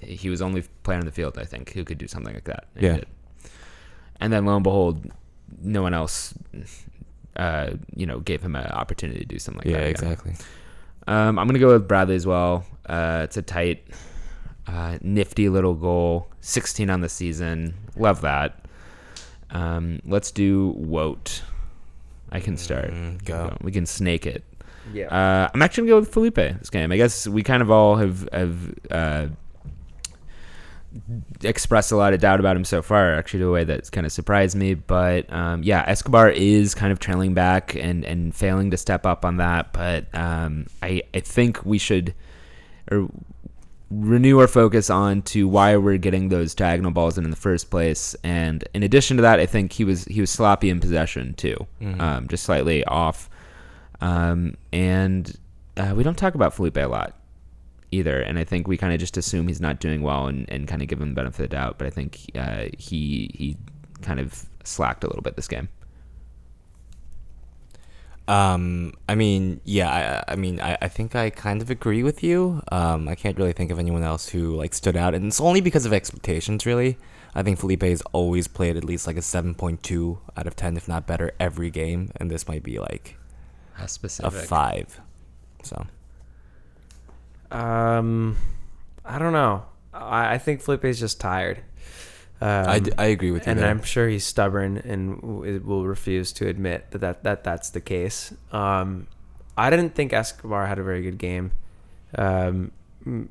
[0.00, 2.68] he was only player on the field I think who could do something like that.
[2.76, 3.04] and he Yeah.
[4.18, 4.24] Did.
[4.24, 5.10] and then lo and behold,
[5.60, 6.34] no one else,
[7.36, 9.84] uh, you know, gave him an opportunity to do something like yeah, that.
[9.84, 10.32] Yeah, exactly.
[11.06, 12.64] Um, I'm gonna go with Bradley as well.
[12.86, 13.84] Uh, it's a tight,
[14.66, 16.28] uh, nifty little goal.
[16.40, 17.74] 16 on the season.
[17.96, 18.64] Love that.
[19.50, 21.40] Um, let's do Wout.
[22.30, 22.90] I can start.
[22.90, 23.56] Mm, go.
[23.62, 24.44] We can snake it.
[24.92, 25.06] yeah.
[25.06, 26.92] Uh, I'm actually gonna go with Felipe this game.
[26.92, 29.26] I guess we kind of all have have uh,
[31.42, 33.14] expressed a lot of doubt about him so far.
[33.14, 34.74] Actually, a way that's kind of surprised me.
[34.74, 39.24] But um, yeah, Escobar is kind of trailing back and and failing to step up
[39.24, 39.72] on that.
[39.72, 42.14] But um, I I think we should
[42.90, 43.08] or
[43.90, 47.70] renew our focus on to why we're getting those diagonal balls in in the first
[47.70, 48.14] place.
[48.22, 51.66] And in addition to that, I think he was he was sloppy in possession too,
[51.80, 52.00] Mhm.
[52.00, 53.30] um, just slightly off.
[54.00, 55.34] Um, and
[55.76, 57.14] uh, we don't talk about Felipe a lot
[57.90, 58.20] either.
[58.20, 60.82] And I think we kind of just assume he's not doing well and, and kind
[60.82, 61.78] of give him the benefit of the doubt.
[61.78, 63.56] But I think uh, he he
[64.02, 65.68] kind of slacked a little bit this game.
[68.28, 72.22] Um, I mean, yeah, I, I mean, I, I think I kind of agree with
[72.22, 72.62] you.
[72.70, 75.62] Um, I can't really think of anyone else who like stood out, and it's only
[75.62, 76.98] because of expectations, really.
[77.34, 80.56] I think Felipe has always played at least like a seven point two out of
[80.56, 83.16] ten, if not better, every game, and this might be like
[83.78, 85.00] A specific a five.
[85.62, 85.86] So
[87.50, 88.36] Um,
[89.04, 89.64] I don't know.
[89.92, 91.58] I, I think Felipe's just tired.
[92.40, 93.50] Um, I, d- I agree with you.
[93.50, 93.68] and there.
[93.68, 97.80] I'm sure he's stubborn and w- will refuse to admit that, that, that that's the
[97.80, 98.32] case.
[98.52, 99.08] Um,
[99.56, 101.50] I didn't think Escobar had a very good game.
[102.14, 102.70] Um,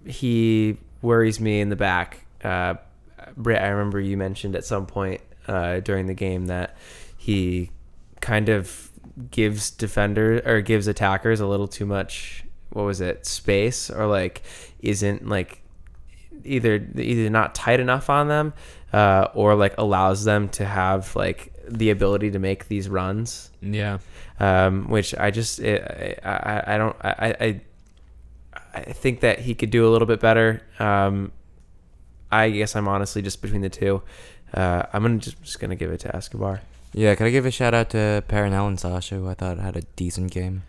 [0.05, 2.25] he worries me in the back.
[2.43, 2.75] Uh,
[3.37, 6.75] Brit, I remember you mentioned at some point uh, during the game that
[7.17, 7.71] he
[8.19, 8.89] kind of
[9.31, 14.41] gives defenders or gives attackers a little too much what was it space or like
[14.79, 15.61] isn't like
[16.43, 18.53] either either not tight enough on them
[18.93, 23.97] uh, or like allows them to have like the ability to make these runs Yeah.
[24.39, 27.61] um, which I just it, I, I I don't I, I
[28.73, 30.61] I think that he could do a little bit better.
[30.79, 31.31] Um,
[32.31, 34.03] I guess I'm honestly just between the two.
[34.53, 36.61] Uh, I'm gonna just, just gonna give it to Escobar.
[36.93, 39.75] Yeah, can I give a shout out to Perrinelle and Sasha, who I thought had
[39.75, 40.63] a decent game.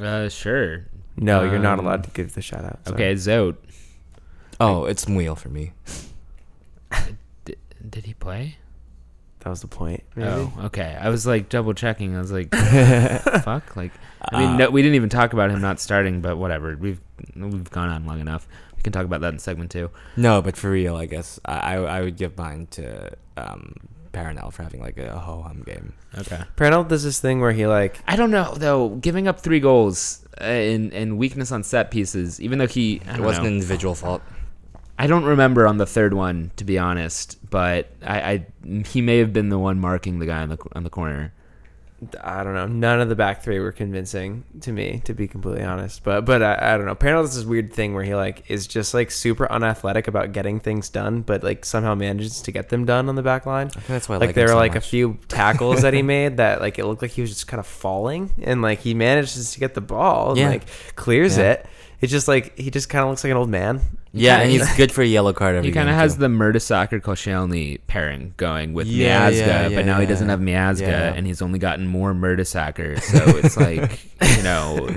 [0.00, 0.86] Uh, sure.
[1.16, 2.80] No, you're not Um, allowed to give the shout out.
[2.86, 2.94] sorry.
[2.96, 3.56] Okay, Zote.
[4.60, 5.72] Oh, it's Muyl for me.
[7.44, 7.54] D-
[7.88, 8.56] did he play?
[9.40, 10.02] that was the point.
[10.16, 10.28] Maybe?
[10.28, 10.98] Oh, okay.
[11.00, 12.16] I was like double checking.
[12.16, 12.52] I was like,
[13.44, 13.76] fuck.
[13.76, 13.92] Like,
[14.32, 16.76] I mean, Uh, no, we didn't even talk about him not starting, but whatever.
[16.76, 17.00] We've
[17.36, 18.48] we've gone on long enough.
[18.76, 19.90] We can talk about that in segment two.
[20.16, 23.74] No, but for real, I guess I I, I would give mine to um,
[24.16, 25.92] Perrinelle for having like a ho hum game.
[26.18, 26.40] Okay.
[26.56, 28.90] Perrinelle does this thing where he like I don't know though.
[28.90, 33.20] Giving up three goals uh, and and weakness on set pieces, even though he It
[33.20, 33.48] wasn't know.
[33.50, 34.22] an individual fault.
[34.98, 38.46] I don't remember on the third one to be honest, but I, I
[38.86, 41.32] he may have been the one marking the guy on the on the corner.
[42.22, 42.66] I don't know.
[42.66, 46.04] None of the back three were convincing to me, to be completely honest.
[46.04, 46.94] But but I, I don't know.
[46.94, 50.60] Perrinelle does this weird thing where he like is just like super unathletic about getting
[50.60, 53.68] things done, but like somehow manages to get them done on the back line.
[53.68, 55.94] I think that's why I like like there were so like a few tackles that
[55.94, 58.80] he made that like it looked like he was just kind of falling and like
[58.80, 60.48] he manages to get the ball and Yeah.
[60.50, 61.52] like clears Yeah.
[61.52, 61.66] it
[62.02, 63.80] it's just like he just kind of looks like an old man
[64.16, 66.20] Yeah, and he's good for a yellow card every He kind of has too.
[66.20, 70.80] the Mertesacker Koscielny pairing going with Yeah, Miazga, yeah, but now he doesn't have Miazga,
[70.80, 71.12] yeah.
[71.14, 73.00] and he's only gotten more Mertesacker.
[73.00, 74.00] So it's like
[74.36, 74.88] you know,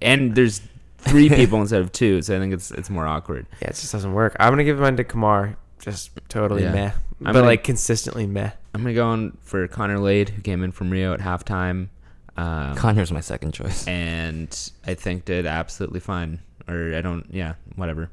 [0.00, 0.60] and there's
[0.98, 3.46] three people instead of two, so I think it's it's more awkward.
[3.62, 6.72] yeah it just doesn't work i'm gonna give mine to Kemar just totally Yeah.
[6.72, 10.62] meh but gonna- like consistently meh I'm gonna go on for Connor Lade, who came
[10.62, 11.88] in from Rio at halftime.
[12.36, 13.88] Um, Connor's my second choice.
[13.88, 16.38] and I think did absolutely fine.
[16.68, 18.10] Or I don't, yeah, whatever.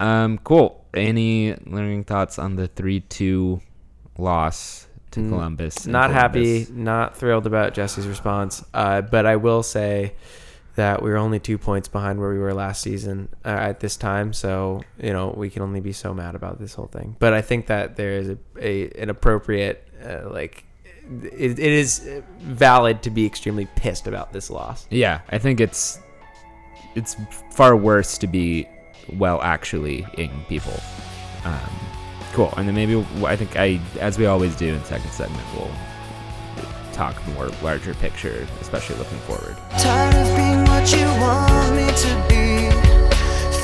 [0.00, 0.84] Um, cool.
[0.94, 3.60] Any learning thoughts on the three-two
[4.18, 5.86] loss to Mm, Columbus?
[5.86, 10.12] not happy not thrilled about jesse's response uh, but i will say
[10.74, 13.96] that we are only two points behind where we were last season uh, at this
[13.96, 17.32] time so you know we can only be so mad about this whole thing but
[17.32, 20.64] i think that there is a, a an appropriate uh, like
[21.22, 22.08] it, it is
[22.40, 26.00] valid to be extremely pissed about this loss Yeah, I think it's
[26.96, 27.14] it's
[27.50, 28.66] far worse to be
[29.12, 30.78] well actually ing people.
[31.44, 31.70] Um,
[32.32, 35.70] cool, and then maybe I think I, as we always do in second segment, we'll
[36.92, 39.56] talk more larger picture, especially looking forward.
[39.78, 42.70] Tired of being what you want me to be.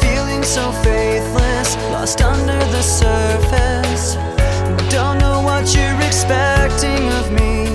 [0.01, 4.15] Feeling so faithless, lost under the surface.
[4.91, 7.67] Don't know what you're expecting of me.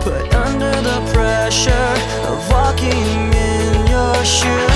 [0.00, 1.94] Put under the pressure
[2.26, 4.67] of walking in your shoes.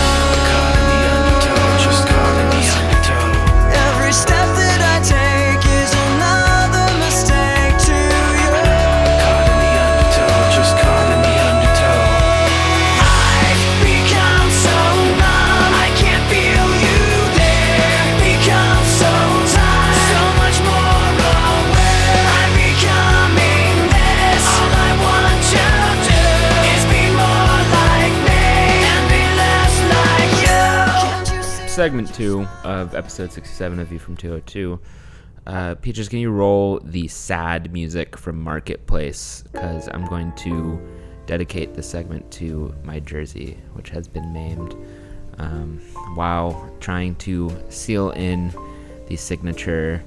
[31.73, 34.79] Segment two of episode 67 of View from 202.
[35.47, 39.43] Uh, Peaches, can you roll the sad music from Marketplace?
[39.51, 40.79] Because I'm going to
[41.25, 44.77] dedicate the segment to my jersey, which has been maimed,
[45.39, 45.79] um,
[46.15, 48.53] while trying to seal in
[49.07, 50.05] the signature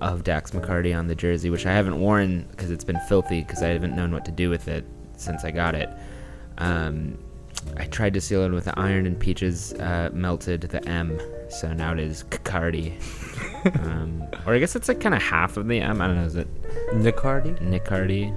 [0.00, 3.62] of Dax McCarty on the jersey, which I haven't worn because it's been filthy because
[3.62, 4.84] I haven't known what to do with it
[5.16, 5.88] since I got it.
[6.58, 7.16] Um,
[7.76, 11.72] I tried to seal it with the iron and peaches uh, melted the M, so
[11.72, 12.96] now it is Cardi.
[13.80, 16.00] um, or I guess it's like kind of half of the M.
[16.00, 16.24] I don't know.
[16.24, 16.48] Is it
[16.92, 17.58] Nicardi?
[17.60, 18.32] Nicardi.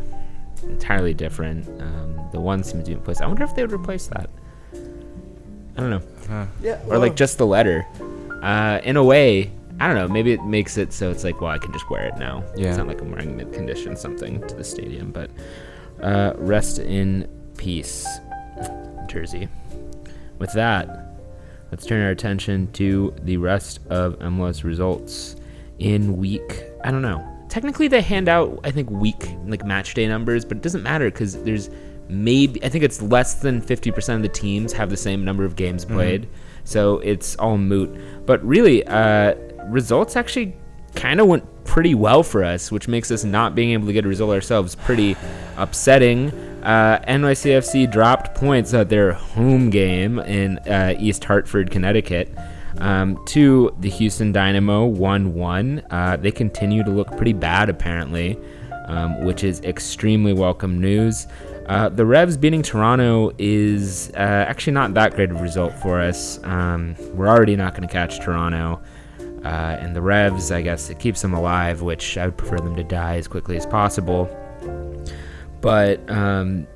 [0.63, 1.67] Entirely different.
[1.81, 3.21] Um, the one seems to be in place.
[3.21, 4.29] I wonder if they would replace that.
[4.73, 6.47] I don't know.
[6.61, 7.85] yeah Or like just the letter.
[8.41, 10.07] Uh, in a way, I don't know.
[10.07, 12.43] Maybe it makes it so it's like, well, I can just wear it now.
[12.55, 12.69] Yeah.
[12.69, 15.11] It's not like I'm wearing mid condition something to the stadium.
[15.11, 15.29] But
[16.01, 18.07] uh, rest in peace,
[19.08, 19.48] Jersey.
[20.39, 21.20] With that,
[21.72, 25.36] let's turn our attention to the rest of MLS results
[25.80, 26.63] in week.
[26.84, 27.26] I don't know.
[27.50, 31.10] Technically, they hand out I think week like match day numbers, but it doesn't matter
[31.10, 31.70] because there's
[32.10, 35.56] maybe I think it's less than 50% of the teams have the same number of
[35.56, 36.28] games played,
[36.63, 38.26] so it's all moot.
[38.26, 39.36] But really, uh,
[39.67, 40.56] results actually
[40.96, 44.06] kind of went pretty well for us, which makes us not being able to get
[44.06, 45.15] a result ourselves pretty
[45.58, 46.32] upsetting.
[46.63, 52.30] Uh, NYCFC dropped points at their home game in uh, East Hartford, Connecticut,
[52.80, 55.84] um, to the Houston Dynamo 1 1.
[55.89, 58.38] Uh, they continue to look pretty bad, apparently,
[58.88, 61.28] um, which is extremely welcome news.
[61.67, 66.00] Uh, the Revs beating Toronto is uh, actually not that great of a result for
[66.00, 66.41] us.
[66.43, 68.82] Um, we're already not going to catch Toronto.
[69.43, 72.76] Uh, and the Revs, I guess, it keeps them alive, which I would prefer them
[72.76, 74.30] to die as quickly as possible.
[75.62, 76.67] But um,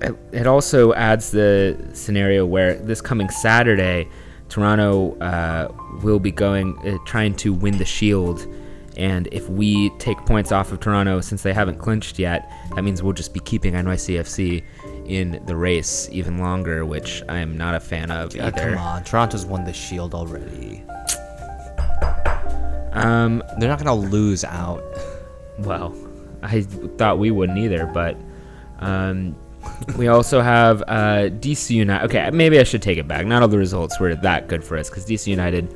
[0.00, 4.08] it, it also adds the scenario where this coming Saturday,
[4.48, 5.68] Toronto uh,
[6.02, 8.46] will be going uh, trying to win the Shield,
[8.96, 13.02] and if we take points off of Toronto since they haven't clinched yet, that means
[13.02, 14.62] we'll just be keeping NYCFC
[15.06, 18.52] in the race even longer, which I am not a fan of Uh, either.
[18.70, 20.84] come on, Toronto's won the Shield already.
[22.92, 24.82] Um, They're not gonna lose out.
[25.58, 25.92] well,
[26.44, 28.16] I thought we wouldn't either, but
[28.80, 29.34] um,
[29.96, 32.04] we also have uh, DC United.
[32.06, 33.26] Okay, maybe I should take it back.
[33.26, 35.74] Not all the results were that good for us because DC United.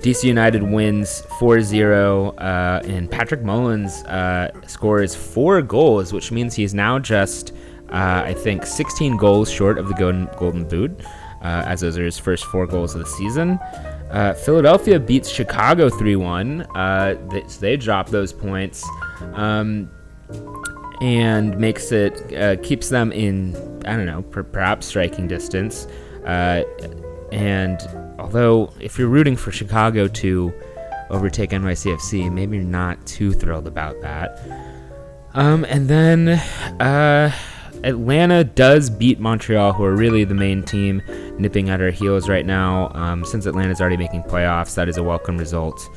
[0.00, 6.74] DC United wins 4-0, uh, and Patrick Mullins uh, scores four goals, which means he's
[6.74, 7.52] now just,
[7.88, 11.00] uh, I think, 16 goals short of the Golden, golden Boot,
[11.40, 13.58] uh, as those are his first four goals of the season.
[14.14, 16.66] Uh, Philadelphia beats Chicago 3-1.
[16.74, 18.88] Uh, they, so they drop those points.
[19.32, 19.90] Um,
[21.00, 25.86] and makes it uh, keeps them in I don't know per- perhaps striking distance.
[26.24, 26.62] Uh,
[27.32, 27.80] and
[28.18, 30.52] although if you're rooting for Chicago to
[31.10, 34.40] overtake NYCFC, maybe you're not too thrilled about that.
[35.34, 36.28] Um, and then
[36.80, 37.32] uh,
[37.84, 41.02] Atlanta does beat Montreal, who are really the main team
[41.38, 42.90] nipping at our heels right now.
[42.94, 45.88] Um, since Atlanta's already making playoffs, that is a welcome result.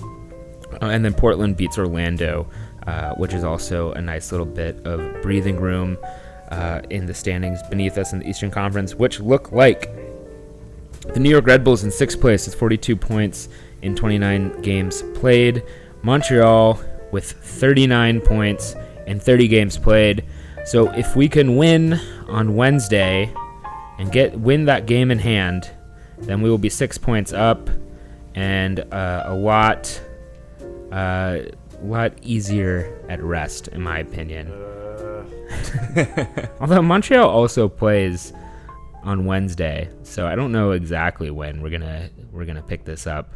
[0.00, 2.48] Uh, and then Portland beats Orlando,
[2.86, 5.98] uh, which is also a nice little bit of breathing room
[6.50, 9.90] uh, in the standings beneath us in the Eastern Conference, which look like
[11.14, 13.48] the New York Red Bulls in sixth place with 42 points
[13.82, 15.64] in 29 games played.
[16.02, 18.76] Montreal with 39 points
[19.06, 20.24] in 30 games played.
[20.64, 21.94] So if we can win
[22.28, 23.32] on Wednesday
[23.98, 25.70] and get win that game in hand,
[26.18, 27.68] then we will be six points up
[28.34, 30.00] and uh, a lot,
[30.90, 31.38] uh,
[31.82, 34.50] lot easier at rest, in my opinion.
[36.60, 38.32] Although Montreal also plays
[39.02, 43.34] on Wednesday, so I don't know exactly when we're gonna we're gonna pick this up.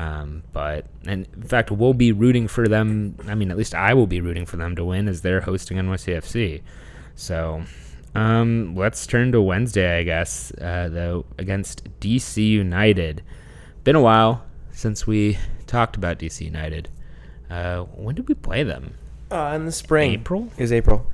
[0.00, 3.16] Um, but and in fact, we'll be rooting for them.
[3.28, 5.76] I mean, at least I will be rooting for them to win as they're hosting
[5.76, 6.62] NYCFC.
[7.16, 7.64] So
[8.14, 13.22] um, let's turn to Wednesday, I guess, uh, though against DC United.
[13.84, 15.36] Been a while since we
[15.66, 16.88] talked about DC United.
[17.50, 18.94] Uh, when did we play them?
[19.30, 20.12] Uh, in the spring.
[20.12, 20.48] April?
[20.56, 21.06] Is April.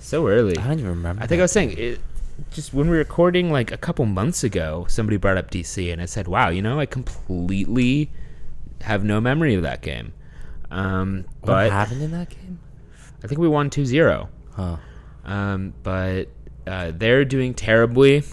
[0.00, 0.58] So early.
[0.58, 1.22] I don't even remember.
[1.22, 2.00] I think I was saying it,
[2.50, 6.02] just when we were recording like a couple months ago, somebody brought up DC, and
[6.02, 8.10] I said, "Wow, you know, I completely
[8.82, 10.12] have no memory of that game."
[10.70, 12.58] Um, what but happened in that game?
[13.22, 14.28] I think we won 2-0.
[14.56, 14.76] Huh.
[15.24, 16.28] Um, but
[16.66, 18.24] uh, they're doing terribly,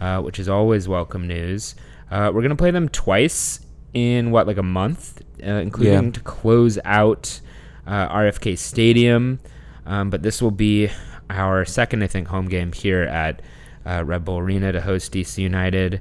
[0.00, 1.74] uh, which is always welcome news.
[2.10, 3.60] Uh, we're gonna play them twice
[3.92, 6.10] in what like a month, uh, including Yeah.
[6.12, 7.40] to close out
[7.86, 9.40] uh, RFK Stadium.
[9.86, 10.90] Um, but this will be
[11.30, 13.40] our second, I think, home game here at
[13.86, 16.00] uh, Red Bull Arena to host DC United.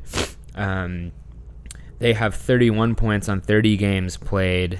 [0.56, 1.12] Um,
[1.99, 4.79] they have 31 points on 30 games played.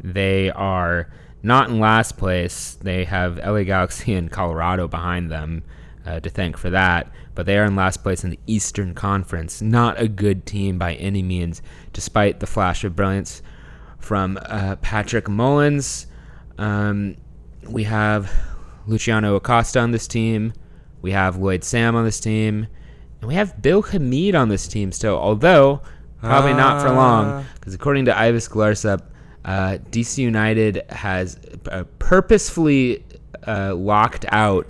[0.00, 1.10] They are
[1.42, 2.74] not in last place.
[2.74, 5.62] They have LA Galaxy and Colorado behind them
[6.04, 7.10] uh, to thank for that.
[7.34, 9.62] But they are in last place in the Eastern Conference.
[9.62, 13.42] Not a good team by any means, despite the flash of brilliance
[13.98, 16.06] from uh, Patrick Mullins.
[16.58, 17.16] Um,
[17.68, 18.32] we have
[18.86, 20.52] Luciano Acosta on this team.
[21.02, 22.66] We have Lloyd Sam on this team.
[23.20, 25.82] And we have Bill Hamid on this team still, although
[26.20, 29.02] probably not for long, because according to Ivis Glarsep,
[29.44, 31.38] uh, DC United has
[31.70, 33.04] uh, purposefully
[33.46, 34.66] uh, locked out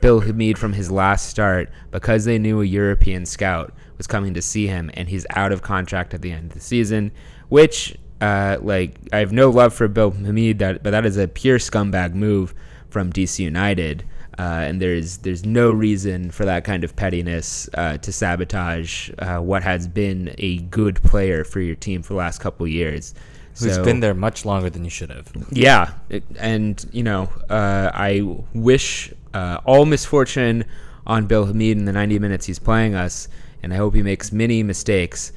[0.00, 4.42] Bill Hamid from his last start because they knew a European scout was coming to
[4.42, 7.12] see him, and he's out of contract at the end of the season.
[7.48, 11.28] Which, uh, like, I have no love for Bill Hamid, that but that is a
[11.28, 12.54] pure scumbag move
[12.88, 14.04] from DC United.
[14.38, 19.38] Uh, and there's there's no reason for that kind of pettiness uh, to sabotage uh,
[19.38, 23.14] what has been a good player for your team for the last couple years.
[23.60, 25.30] Who's So- been there much longer than you should have.
[25.50, 28.22] yeah, it- and you know, uh, I
[28.54, 30.64] wish uh, all misfortune
[31.06, 33.28] on Bill Hamid in the 90 minutes he's playing us,
[33.62, 35.32] and I hope he makes many mistakes.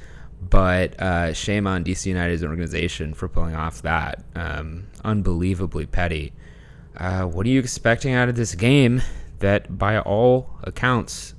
[0.48, 4.22] But uh, shame on DC United's organization for pulling off that.
[4.34, 6.32] Um, unbelievably petty.
[6.96, 9.02] Uh, what are you expecting out of this game
[9.40, 11.34] that, by all accounts,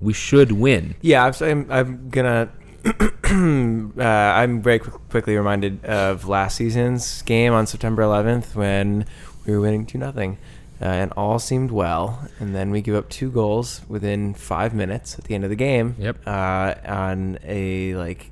[0.00, 0.94] we should win?
[1.00, 2.50] Yeah, I'm, I'm, I'm gonna.
[2.84, 9.06] uh, I'm very quick, quickly reminded of last season's game on September 11th when
[9.46, 10.38] we were winning two nothing,
[10.80, 15.16] uh, and all seemed well, and then we give up two goals within five minutes
[15.18, 15.94] at the end of the game.
[15.98, 16.26] Yep.
[16.26, 18.30] Uh, on a like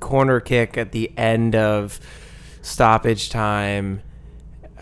[0.00, 2.00] corner kick at the end of
[2.62, 4.02] stoppage time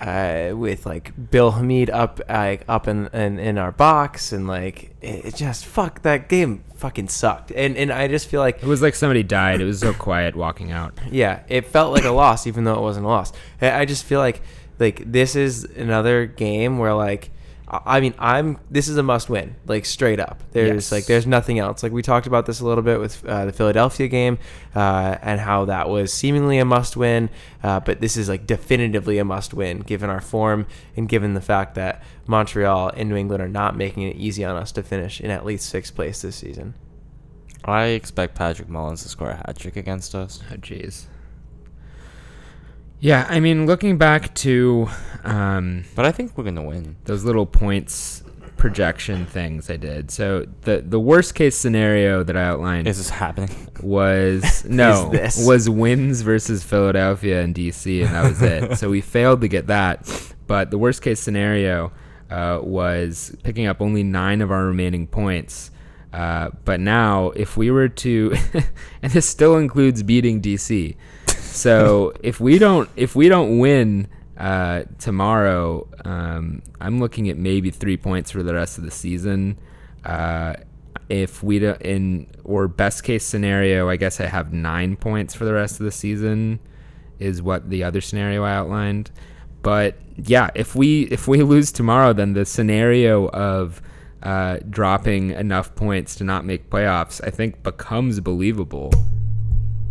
[0.01, 4.95] uh, with like Bill Hamid up like up in, in in our box and like
[5.01, 8.67] it, it just fuck that game fucking sucked and and I just feel like It
[8.67, 9.61] was like somebody died.
[9.61, 10.99] It was so quiet walking out.
[11.11, 14.05] yeah it felt like a loss even though it wasn't a loss I I just
[14.05, 14.43] feel like
[14.81, 17.31] like this is another game where like
[17.85, 20.93] I I mean I'm this is a must win like straight up there's Yes.
[20.93, 23.53] like there's nothing else like we talked about this a little bit with uh, the
[23.53, 24.39] Philadelphia game
[24.75, 27.31] uh, and how that was seemingly a must win
[27.63, 30.67] uh, but this is like definitively a must win given our form
[30.97, 34.57] and given the fact that Montreal and New England are not making it easy on
[34.57, 36.75] us to finish in at least sixth place this season
[37.67, 40.43] I expect Patrick Mullins to score a hat trick against us.
[40.53, 41.07] Oh, jeez.
[43.01, 44.89] Yeah, I mean, looking back to
[45.25, 46.97] um, But I think we're gonna win.
[47.05, 48.23] those little points
[48.57, 50.11] projection things I did.
[50.11, 53.51] So the the worst case scenario that I outlined Is this happening?
[53.83, 55.47] was no this?
[55.47, 58.77] was wins versus Philadelphia and DC, and that was it.
[58.79, 60.09] so we failed to get that.
[60.47, 61.93] But the worst case scenario
[62.31, 65.71] uh, was picking up only nine of our remaining points.
[66.13, 68.35] Uh, but now, if we were to,
[69.03, 70.97] and this still includes beating DC.
[71.55, 77.71] So if we don't, if we don't win uh, tomorrow, um, I'm looking at maybe
[77.71, 79.59] three points for the rest of the season.
[80.05, 80.55] Uh,
[81.09, 85.45] if we don't, in or best case scenario, I guess I have nine points for
[85.45, 86.59] the rest of the season,
[87.21, 89.13] is what the other scenario I outlined.
[89.63, 93.81] But yeah, if we if we lose tomorrow, then the scenario of
[94.25, 98.93] uh, dropping enough points to not make playoffs, I think, becomes believable.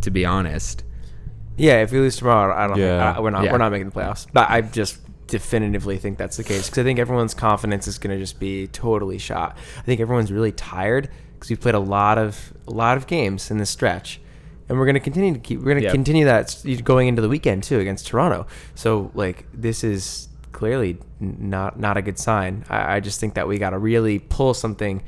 [0.01, 0.83] To be honest,
[1.57, 2.77] Yeah, if we lose tomorrow, I don't.
[2.77, 3.13] Yeah.
[3.13, 3.43] Think, we're not.
[3.43, 3.51] Yeah.
[3.51, 4.27] We're not making the playoffs.
[4.31, 8.13] But I just definitively think that's the case because I think everyone's confidence is going
[8.15, 9.57] to just be totally shot.
[9.77, 13.51] I think everyone's really tired because we've played a lot of a lot of games
[13.51, 14.19] in this stretch,
[14.69, 15.59] and we're going to continue to keep.
[15.59, 15.93] We're going to Yep.
[15.93, 18.47] continue that going into the weekend too against Toronto.
[18.75, 22.65] So like this is clearly not not a good sign.
[22.69, 25.03] I, I just think that we got to really pull something.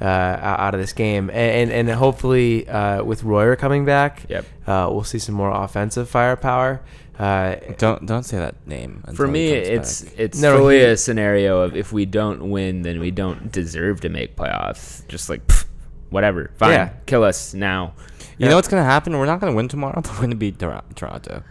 [0.00, 4.44] Uh, out of this game, and and, and hopefully uh, with Royer coming back, Yep.
[4.68, 6.80] uh, we'll see some more offensive firepower.
[7.18, 9.02] Uh, Don't don't say that name.
[9.14, 10.14] for me, it's back.
[10.16, 14.00] it's No, fully he- a scenario of if we don't win, then we don't deserve
[14.02, 15.04] to make playoffs.
[15.08, 15.64] Just like pff,
[16.10, 16.90] whatever, fine, Yeah.
[17.06, 17.94] kill us now.
[18.38, 19.18] You know what's gonna happen?
[19.18, 21.42] We're not gonna win tomorrow, but we're gonna beat Tor- Toronto.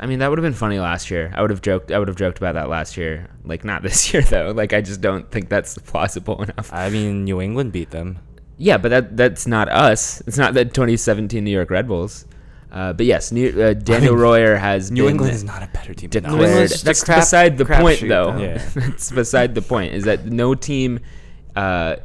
[0.00, 1.30] I mean, that would have been funny last year.
[1.34, 1.92] I would have joked.
[1.92, 3.28] I would have joked about that last year.
[3.44, 4.50] Like not this year though.
[4.52, 6.72] Like I just don't think that's plausible enough.
[6.72, 8.18] I mean, New England beat them.
[8.56, 10.22] Yeah, but that that's not us.
[10.26, 12.24] It's not the 2017 New York Red Bulls.
[12.72, 15.66] Uh, but yes, New, uh, Daniel mean, Royer has New been England is not a
[15.68, 16.08] better team.
[16.10, 16.30] than us.
[16.32, 16.50] declared.
[16.50, 18.32] England's That's crap- beside the point, shoot, though.
[18.32, 18.38] though.
[18.38, 18.62] Yeah.
[18.74, 19.92] that's beside the point.
[19.94, 21.00] Is that no team
[21.56, 21.96] uh,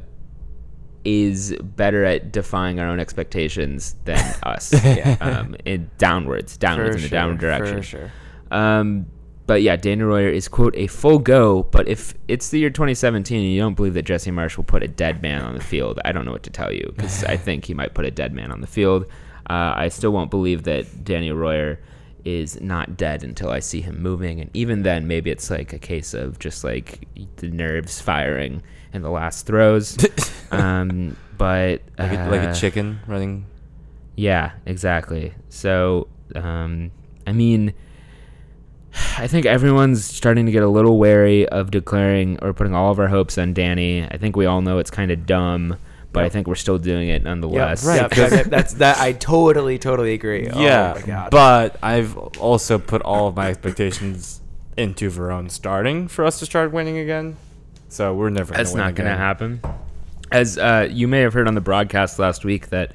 [1.06, 4.74] is better at defying our own expectations than us.
[4.74, 5.18] Yeah.
[5.22, 7.78] um, in downwards, downwards in the downward direction.
[7.78, 8.12] For sure.
[8.52, 9.06] Um,
[9.48, 11.64] but yeah, Daniel Royer is quote a full go.
[11.64, 14.82] But if it's the year 2017 and you don't believe that Jesse Marsch will put
[14.82, 17.38] a dead man on the field, I don't know what to tell you because I
[17.38, 19.06] think he might put a dead man on the field.
[19.48, 21.80] Uh, I still won't believe that Daniel Royer
[22.24, 25.78] is not dead until I see him moving, and even then, maybe it's like a
[25.78, 28.64] case of just like the nerves firing
[28.96, 29.98] in the last throws.
[30.52, 33.46] um, but like a, like uh, a chicken running.
[34.16, 35.34] yeah, exactly.
[35.50, 36.92] So, um,
[37.28, 37.74] I mean,
[39.18, 43.00] I think everyone's starting to get a little wary of declaring or putting all of
[43.00, 44.04] our hopes on Danny.
[44.04, 45.78] I think we all know it's kind of dumb,
[46.14, 47.84] but I think we're still doing it nonetheless.
[47.84, 48.98] Yeah, Right, yeah, that- that's that.
[49.00, 50.46] I totally, totally agree.
[50.48, 51.32] yeah, oh my God.
[51.32, 54.40] but I've also put all of my expectations
[54.78, 57.36] into Verón starting for us to start winning again.
[57.96, 58.54] So we're never.
[58.54, 59.62] That's gonna not going to happen.
[60.30, 62.94] As uh, you may have heard on the broadcast last week, that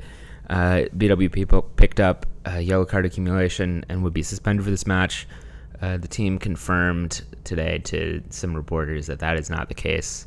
[0.51, 5.27] uh, BWP picked up uh, yellow card accumulation and would be suspended for this match.
[5.81, 10.27] Uh, the team confirmed today to some reporters that that is not the case.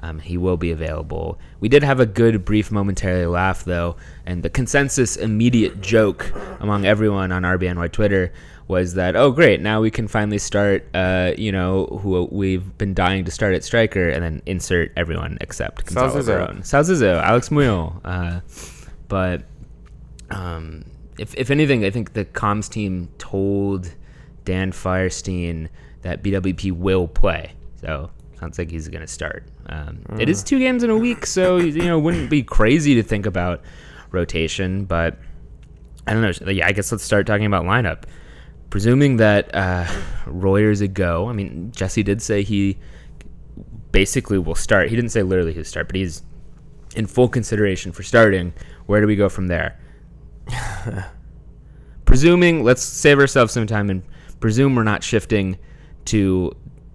[0.00, 1.38] Um, he will be available.
[1.60, 3.96] We did have a good, brief, momentary laugh, though,
[4.26, 8.32] and the consensus immediate joke among everyone on RBNY Twitter
[8.68, 12.94] was that, oh, great, now we can finally start, uh, you know, who we've been
[12.94, 16.48] dying to start at striker, and then insert everyone except Gonzalo Zizzo.
[16.48, 16.64] Verón.
[16.64, 18.00] Sal Zizzo, Alex Muyl.
[18.04, 18.40] Uh,
[19.08, 19.44] but
[20.30, 20.84] um,
[21.18, 23.94] if, if anything, I think the comms team told
[24.44, 25.70] Dan Feuerstein
[26.02, 27.52] that BWP will play.
[27.80, 29.44] So sounds like he's going to start.
[29.66, 33.02] Um, It is two games in a week, so you know wouldn't be crazy to
[33.02, 33.62] think about
[34.10, 35.18] rotation, but
[36.06, 36.50] I don't know.
[36.50, 38.04] Yeah, I guess let's start talking about lineup.
[38.70, 39.86] Presuming that uh,
[40.26, 41.28] Royer's a go.
[41.28, 42.78] I mean, Jesse did say he
[43.92, 44.88] basically will start.
[44.90, 46.22] He didn't say literally he'll start, but he's
[46.94, 48.52] in full consideration for starting.
[48.86, 49.78] Where do we go from there?
[52.04, 54.02] Presuming, let's save ourselves some time and
[54.40, 55.58] presume we're not shifting
[56.06, 56.54] to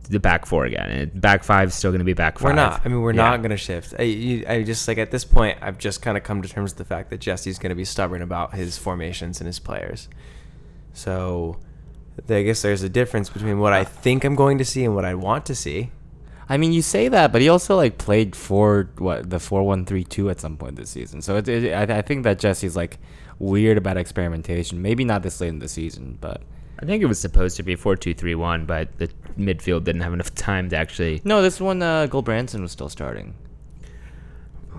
[0.10, 0.90] the back four again.
[0.90, 2.82] And back five is still going to be back 5 We're not.
[2.84, 3.30] I mean, we're Yeah.
[3.30, 3.94] not going to shift.
[3.98, 6.72] I, you, I just like at this point, I've just kind of come to terms
[6.72, 10.10] with the fact that Jesse's going to be stubborn about his formations and his players.
[10.94, 11.58] So,
[12.30, 15.06] I guess there's a difference between what I think I'm going to see and what
[15.06, 15.92] I want to see.
[16.50, 19.86] I mean, you say that, but he also like played for what the four one
[19.86, 21.22] three two at some point this season.
[21.22, 23.00] So it, it, I, I think that Jesse's like
[23.40, 24.82] weird about experimentation.
[24.82, 26.42] Maybe not this late in the season, but
[26.80, 30.02] I think it was supposed to be four two three one, but the midfield didn't
[30.02, 31.22] have enough time to actually.
[31.24, 33.36] no, this one uh, Gulbrandsen was still starting.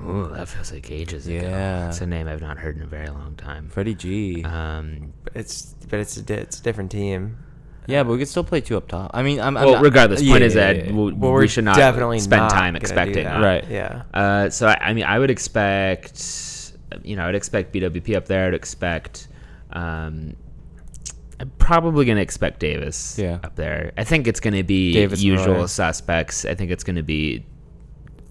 [0.06, 1.36] Ooh, that feels like ages ago.
[1.40, 1.88] Yeah.
[1.88, 3.68] It's a name I've not heard in a very long time.
[3.68, 4.42] Freddie G.
[4.44, 7.38] Um, But it's but it's a di- it's a different team.
[7.86, 9.10] yeah, but we could still play two up top.
[9.14, 10.92] I mean, I'm, I'm well, not- regardless, point yeah, is yeah, that yeah.
[10.92, 13.40] we, Well, we we're should not definitely spend not time expecting that.
[13.40, 13.44] that.
[13.46, 13.70] Right.
[13.70, 14.02] Yeah.
[14.14, 16.72] Uh, so I, I mean, I would expect,
[17.02, 18.46] you know, I'd expect BWP up there.
[18.48, 19.28] I'd expect,
[19.72, 20.34] um,
[21.40, 23.38] I'm probably gonna expect Davis Yeah.
[23.42, 23.92] up there.
[23.98, 25.66] I think it's gonna be Davis usual Royer.
[25.68, 26.44] suspects.
[26.44, 27.44] I think it's gonna be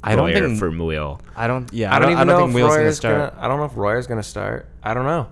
[0.04, 1.20] I don't Royer think for Muyl.
[1.36, 1.72] I don't.
[1.74, 3.34] Yeah, I don't, even I don't know think if Wheel's gonna start.
[3.36, 3.43] gonna.
[3.43, 4.68] I don't know if Royer's gonna start.
[4.84, 5.28] I don't know.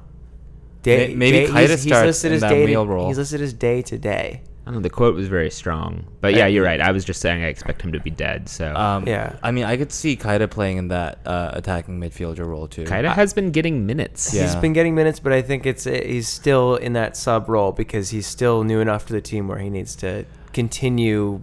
[0.86, 3.08] May- maybe he's- Kaida he's, listed in as that day to, role.
[3.08, 4.42] He's listed as day to day.
[4.64, 4.82] I don't know.
[4.82, 6.80] The quote was very strong, but yeah, you're right.
[6.80, 8.48] I was just saying I expect him to be dead.
[8.48, 9.36] So Um, Yeah.
[9.42, 12.84] I mean, I could see Kaida playing in that uh, attacking midfielder role too.
[12.84, 14.34] Kaida has been getting minutes.
[14.34, 14.44] Yeah.
[14.44, 18.12] He's been getting minutes, but I think it's he's still in that sub role because
[18.12, 21.42] he's still new enough to the team where he needs to continue,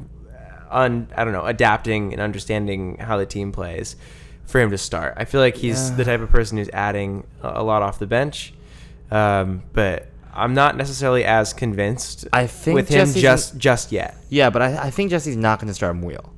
[0.71, 3.97] un, I don't know, adapting and understanding how the team plays
[4.47, 5.15] for him to start.
[5.17, 5.97] I feel like he's Yeah.
[5.97, 8.55] the type of person who's adding a a lot off the bench,
[9.11, 14.17] um, but I'm not necessarily as convinced I think with him Jesse's- just just yet.
[14.29, 16.31] Yeah, but I, I think Jesse's not going to start Muyl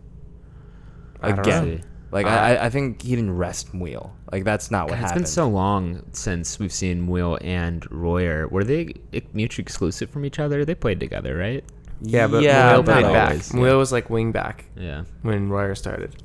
[1.22, 1.70] I don't again.
[1.70, 1.78] know.
[2.12, 4.11] Like Uh, I, I think he didn't rest Muyl.
[4.33, 5.24] Like that's not what God, it's happened.
[5.26, 8.49] been so long since we've seen Will and Royer.
[8.49, 8.95] Were they
[9.33, 10.64] mutually exclusive from each other?
[10.64, 11.62] They played together, right?
[12.03, 13.28] Yeah, but Yeah, Muyl not played back.
[13.30, 15.05] always, Muyl was like wing back Yeah.
[15.22, 16.16] when Royer started.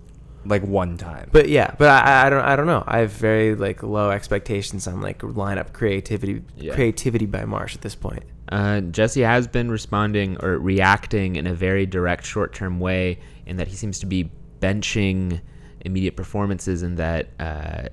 [0.47, 1.28] like one time.
[1.32, 2.84] But yeah, but I, I don't I don't know.
[2.86, 6.76] I have very like low expectations on like lineup creativity Yeah.
[6.76, 8.21] creativity by Marsch at this point.
[8.49, 13.17] Uh, Jesse has been responding or reacting in a very direct short term way,
[13.47, 14.30] in that he seems to be
[14.61, 15.41] benching
[15.82, 17.88] immediate performances, and that uh,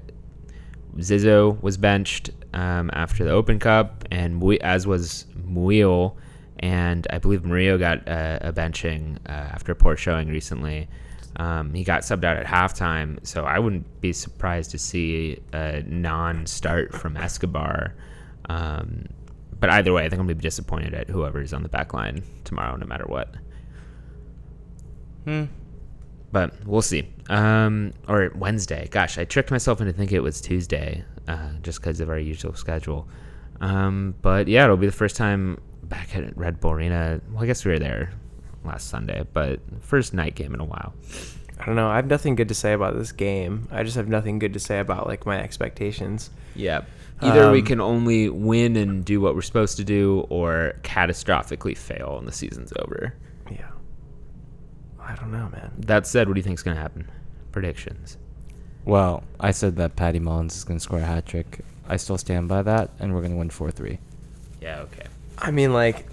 [0.99, 6.17] Zizzo was benched um, after the Open Cup, and Mui- as was Muyl,
[6.63, 10.89] and I believe Murillo got uh, a benching uh, after a poor showing recently.
[11.37, 15.83] Um, he got subbed out at halftime, so I wouldn't be surprised to see a
[15.87, 17.95] non-start from Escobar.
[18.49, 19.07] Um,
[19.59, 22.23] but either way, I think I'm gonna be disappointed at whoever's on the back line
[22.45, 23.35] tomorrow, no matter what.
[25.25, 25.45] Hmm.
[26.31, 27.09] But we'll see.
[27.29, 28.89] Um, or Wednesday.
[28.91, 32.55] Gosh, I tricked myself into thinking it was Tuesday, uh, just because of our usual
[32.55, 33.09] schedule.
[33.61, 35.59] Um, but yeah, it'll be the first time
[35.93, 37.21] back at Red Bull Arena.
[37.31, 38.13] Well, I guess we were there
[38.65, 40.95] last Sunday, but first night game in a while.
[41.61, 41.89] I don't know.
[41.91, 43.69] I have nothing good to say about this game.
[43.71, 46.31] I just have nothing good to say about like my expectations.
[46.57, 46.83] Yeah.
[47.21, 51.77] Either we Um, can only win and do what we're supposed to do, or catastrophically
[51.77, 53.15] fail and the season's over.
[53.51, 53.69] Yeah.
[55.01, 55.71] I don't know, man.
[55.79, 57.09] That said, what do you think's gonna happen?
[57.53, 58.17] Predictions.
[58.85, 61.61] Well, I said that Patty Mullins is going to score a hat trick.
[61.87, 63.99] I still stand by that, and we're going to win four three.
[64.61, 64.81] Yeah.
[64.81, 65.07] Okay.
[65.43, 66.07] I mean, like,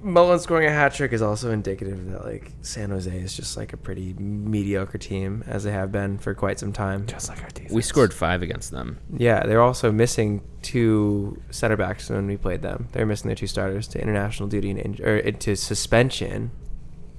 [0.00, 3.72] Mullen scoring a hat trick is also indicative that like San Jose is just like
[3.72, 7.06] a pretty mediocre team, as they have been for quite some time.
[7.06, 7.72] Just like our defense.
[7.72, 8.98] We scored five against them.
[9.16, 12.88] Yeah, they're also missing two center backs when we played them.
[12.92, 16.52] They're missing their two starters to international duty and in, or uh, to suspension.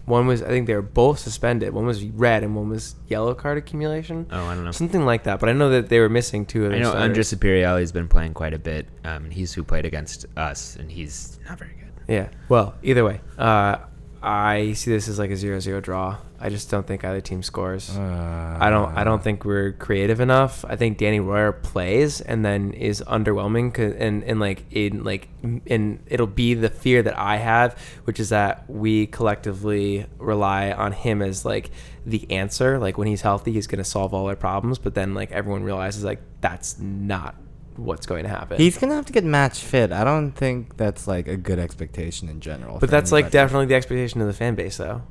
[0.09, 1.71] One was, I think they were both suspended.
[1.71, 4.25] One was red and one was yellow card accumulation.
[4.31, 4.71] Oh, I don't know.
[4.71, 5.39] Something like that.
[5.39, 7.03] But I know that they were missing two of I know starters.
[7.03, 8.87] Andres Imperiale's been playing quite a bit.
[9.03, 11.93] Um, he's who played against us, and he's not very good.
[12.07, 12.29] Yeah.
[12.49, 13.77] Well, either way, uh,
[14.21, 16.17] I see this as like a 0-0 draw.
[16.41, 17.89] I just don't think either team scores.
[17.97, 18.95] Uh, I don't.
[18.97, 20.63] I don't think we're creative enough.
[20.67, 25.27] I think Danny Royer plays and then is underwhelming, 'cause- and and like in like
[25.67, 30.93] and it'll be the fear that I have, which is that we collectively rely on
[30.93, 31.71] him as like
[32.05, 32.79] the answer.
[32.79, 34.79] Like when he's healthy, he's gonna solve all our problems.
[34.79, 37.35] But then like everyone realizes like that's not
[37.79, 38.57] what's going to happen.
[38.57, 39.91] He's gonna have to get match fit.
[39.91, 42.73] I don't think that's like a good expectation in general.
[42.79, 45.01] but for that's like definitely the expectation of the fan base, though.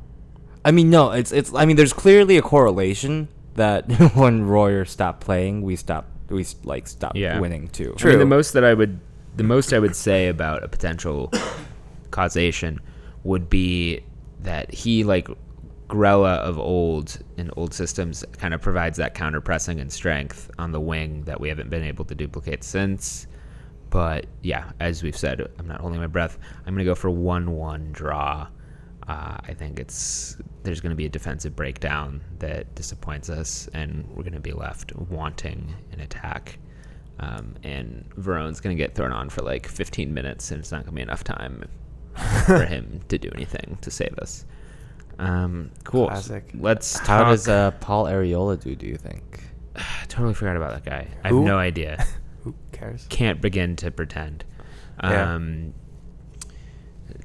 [0.65, 1.53] I mean, no, it's it's.
[1.55, 6.09] I mean, there's clearly a correlation that when Royer stopped playing, we stopped.
[6.31, 7.41] We like stopped Yeah.
[7.41, 7.95] winning too.
[8.01, 9.01] I mean, the most that I would,
[9.37, 11.33] the most I would say about a potential
[12.11, 12.81] causation
[13.25, 14.03] would be
[14.41, 15.29] that he, like
[15.89, 20.73] Grella of old in old systems, kind of provides that counter pressing and strength on
[20.73, 23.27] the wing that we haven't been able to duplicate since.
[23.91, 26.39] But yeah, as we've said, I'm not holding my breath.
[26.67, 28.49] I'm gonna go for one-one draw.
[29.09, 34.07] Uh, I think it's there's going to be a defensive breakdown that disappoints us, and
[34.11, 36.59] we're going to be left wanting an attack.
[37.21, 40.85] Um, and Verón's going to get thrown on for like 15 minutes, and it's not
[40.85, 41.65] going to be enough time
[42.45, 44.45] for him to do anything to save us.
[45.19, 46.07] Um, cool.
[46.07, 46.51] Classic.
[46.55, 47.29] Let's How talk.
[47.29, 48.75] does uh, Paul Arriola do?
[48.75, 49.43] Do you think?
[50.09, 51.09] Totally forgot about that guy.
[51.25, 51.45] I have Who?
[51.45, 52.05] no idea.
[52.45, 53.07] Who cares?
[53.09, 54.45] Can't begin to pretend.
[55.03, 55.35] Yeah.
[55.35, 55.75] Um,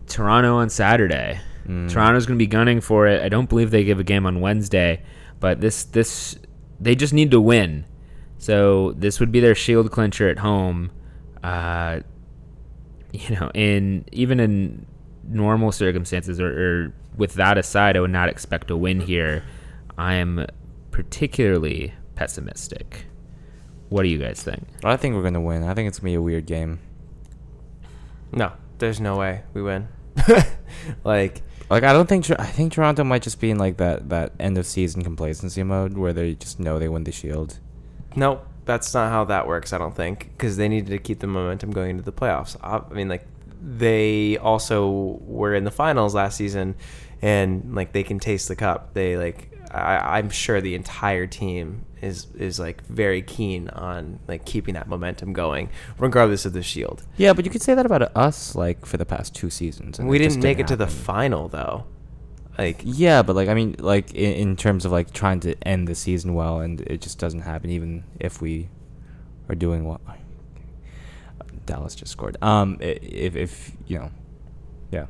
[0.07, 1.39] Toronto on Saturday.
[1.67, 1.89] Mm.
[1.89, 3.21] Toronto's going to be gunning for it.
[3.21, 5.01] I don't believe they give a game on Wednesday,
[5.39, 6.37] but this this
[6.79, 7.85] they just need to win.
[8.37, 10.91] So this would be their shield clincher at home.
[11.43, 12.01] Uh,
[13.13, 14.85] you know, in even in
[15.25, 19.43] normal circumstances or, or with that aside, I would not expect a win here.
[19.97, 20.45] I am
[20.91, 23.05] particularly pessimistic.
[23.89, 24.67] What do you guys think?
[24.83, 25.63] I think we're gonna win.
[25.63, 26.79] I think it's gonna be a weird game.
[28.31, 29.87] No, there's no way we win.
[31.03, 34.33] like, Like I don't think I think Toronto might just be in like that that
[34.39, 37.59] end of season complacency mode where they just know they win the Shield.
[38.15, 39.73] nope, that's not how that works.
[39.73, 42.57] I don't think because they needed to keep the momentum going into the playoffs.
[42.61, 43.25] I, I mean, like
[43.63, 46.75] they also were in the finals last season,
[47.21, 48.93] and like they can taste the cup.
[48.93, 54.45] They like I, I'm sure the entire team is is like very keen on like
[54.45, 57.03] keeping that momentum going, regardless of the Shield.
[57.15, 59.97] Yeah, but you could say that about us like for the past two seasons.
[59.97, 61.85] and we didn't make it to the final though.
[62.57, 65.87] Like Yeah, but like I mean, like in, in terms of like trying to end
[65.87, 68.69] the season well, and it just doesn't happen, even if we
[69.49, 70.01] are doing well.
[71.65, 72.37] Dallas just scored.
[72.41, 74.11] Um, if if you know,
[74.91, 75.05] yeah.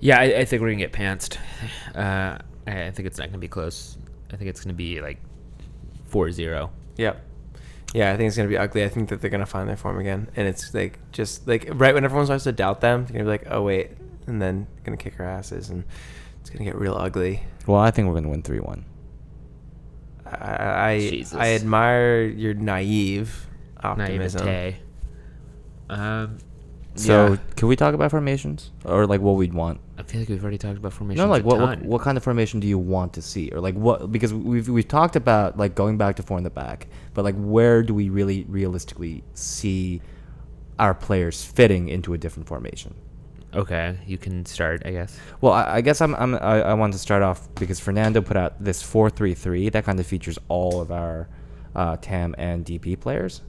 [0.00, 1.38] Yeah, I, I think we're gonna get pantsed.
[1.94, 3.96] Uh, I I think it's not gonna be close.
[4.32, 5.18] I think it's gonna be like
[6.10, 6.70] 4-0.
[6.96, 7.24] Yep.
[7.94, 8.82] Yeah, I think it's gonna be ugly.
[8.84, 11.94] I think that they're gonna find their form again, and it's like just like right
[11.94, 13.92] when everyone starts to doubt them, they're gonna be like, "Oh wait,"
[14.26, 15.84] and then gonna kick our asses, and
[16.40, 17.44] it's gonna get real ugly.
[17.68, 18.84] Well, I think we're gonna win three one.
[20.26, 21.34] I I, Jesus.
[21.34, 23.46] I admire your naive
[23.84, 24.46] optimism.
[24.46, 24.76] Naivete.
[25.90, 26.38] Um,
[26.96, 27.36] So yeah.
[27.56, 29.80] can we talk about formations or like what we'd want?
[29.98, 31.24] I feel like we've already talked about formations.
[31.24, 33.74] No, like what, what what kind of formation do you want to see, or like
[33.74, 34.12] what?
[34.12, 37.34] Because we've we've talked about like going back to four in the back, but like
[37.36, 40.00] where do we really realistically see
[40.78, 42.94] our players fitting into a different formation?
[43.54, 44.82] Okay, you can start.
[44.84, 45.18] I guess.
[45.40, 48.36] Well, I, I guess I'm, I'm I, I want to start off because Fernando put
[48.36, 51.28] out this four three three that kind of features all of our
[51.74, 53.42] uh, TAM and DP players.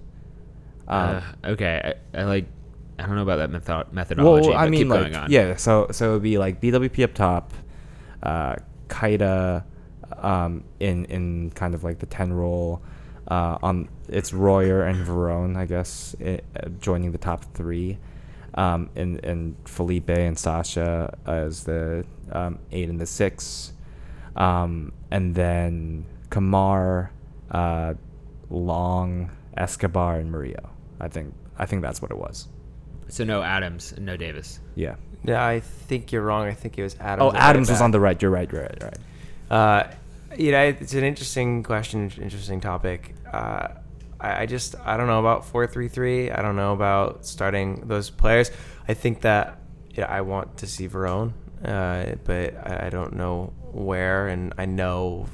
[0.88, 2.46] Um, uh, okay, I, I like.
[2.98, 4.50] I don't know about that method- methodology.
[4.50, 5.32] well, I mean, like, going on.
[5.32, 5.56] yeah.
[5.58, 7.54] So so it would be like BWP up top,
[8.24, 8.56] uh,
[8.88, 9.64] Kaida,
[10.18, 12.82] um, in in kind of like the ten role.
[13.28, 17.98] Uh, on it's Royer and Verón, I guess, i uh, joining the top three,
[18.54, 23.74] um, and and Felipe and Sacha as the um, eight and the six,
[24.36, 27.10] um, and then Kemar,
[27.50, 27.96] uh,
[28.52, 30.70] Long, Escobar, and Murillo.
[31.00, 32.48] I think I think that's what it was.
[33.08, 34.60] So no Adams and no Davis.
[34.76, 34.96] Yeah.
[35.24, 36.48] Yeah, I think you're wrong.
[36.48, 37.34] I think it was Adams.
[37.34, 38.20] Oh, Adams was on the right.
[38.22, 38.52] You're right.
[38.52, 38.84] You're right.
[38.84, 38.98] Right.
[39.50, 39.88] Uh,
[40.38, 43.16] you know, it's an interesting question, interesting topic.
[43.32, 43.70] Uh,
[44.20, 46.32] I, I just I don't know about four three three.
[46.32, 48.52] I don't know about starting those players.
[48.88, 49.60] I think that
[49.92, 51.34] yeah, I want to see Verón,
[51.64, 55.28] uh, but I, I don't know where, and I know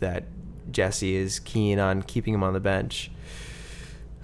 [0.00, 0.24] that
[0.70, 3.10] Jesse is keen on keeping him on the bench.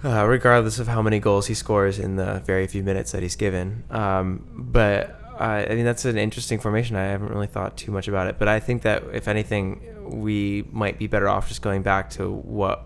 [0.03, 3.35] Uh, regardless of how many goals he scores in the very few minutes that he's
[3.37, 3.83] given.
[3.89, 6.95] Um, but uh, I mean, that's an interesting formation.
[6.95, 8.37] I haven't really thought too much about it.
[8.37, 12.29] But I think that if anything, we might be better off just going back to
[12.29, 12.85] what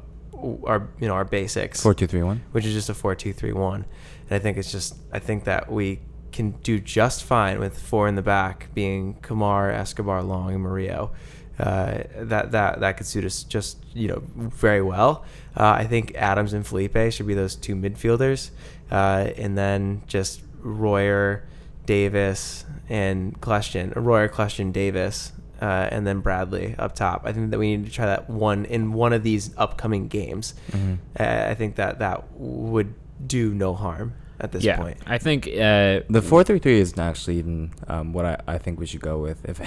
[0.65, 2.43] our you know our basics, Four two three one.
[2.51, 3.85] which is just a four two three one.
[4.29, 5.99] And I think it's just I think that we
[6.31, 11.11] can do just fine with four in the back being Kemar, Escobar, Long, and Murillo.
[11.59, 15.25] Uh, that that that could suit us just you know very well.
[15.55, 18.51] Uh, I think Adams and Felipe should be those two midfielders,
[18.91, 21.47] uh, and then just Royer,
[21.85, 25.31] Davis, and Kljestan, Royer, Kljestan, Davis
[25.61, 27.23] uh, and then Bradley up top.
[27.25, 30.53] I think that we need to try that one in one of these upcoming games.
[30.71, 30.95] Mm-hmm.
[31.19, 32.93] Uh, I think that that would
[33.25, 34.97] do no harm at this yeah, point.
[35.05, 38.79] I think uh, The four three three isn't actually even um, what I, I think
[38.79, 39.45] we should go with.
[39.45, 39.59] If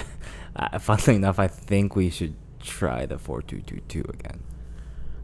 [0.55, 4.43] uh, funnily enough, I think we should try the four two two two again.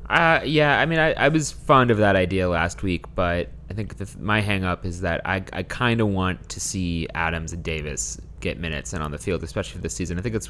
[0.09, 3.73] Uh, yeah, I mean, I, I was fond of that idea last week, but I
[3.73, 7.51] think the, my hang up is that I, I kind of want to see Adams
[7.51, 10.17] and Davis get minutes and on the field, especially for this season.
[10.17, 10.49] I think it's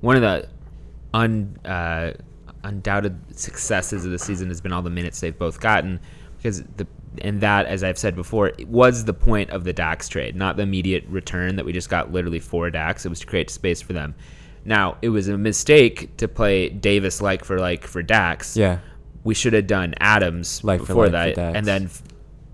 [0.00, 0.48] one of the
[1.12, 2.12] un, uh,
[2.62, 6.00] undoubted successes of the season has been all the minutes they've both gotten
[6.38, 6.86] because the
[7.22, 10.62] and that, as I've said before, was the point of the Dax trade, not the
[10.62, 13.04] immediate return that we just got literally for Dax.
[13.06, 14.14] It was to create space for them.
[14.64, 18.78] Now, it was a mistake to play Davis like for like for Dax Yeah.
[19.22, 22.02] we should have done Adams Like for before like that, and then f-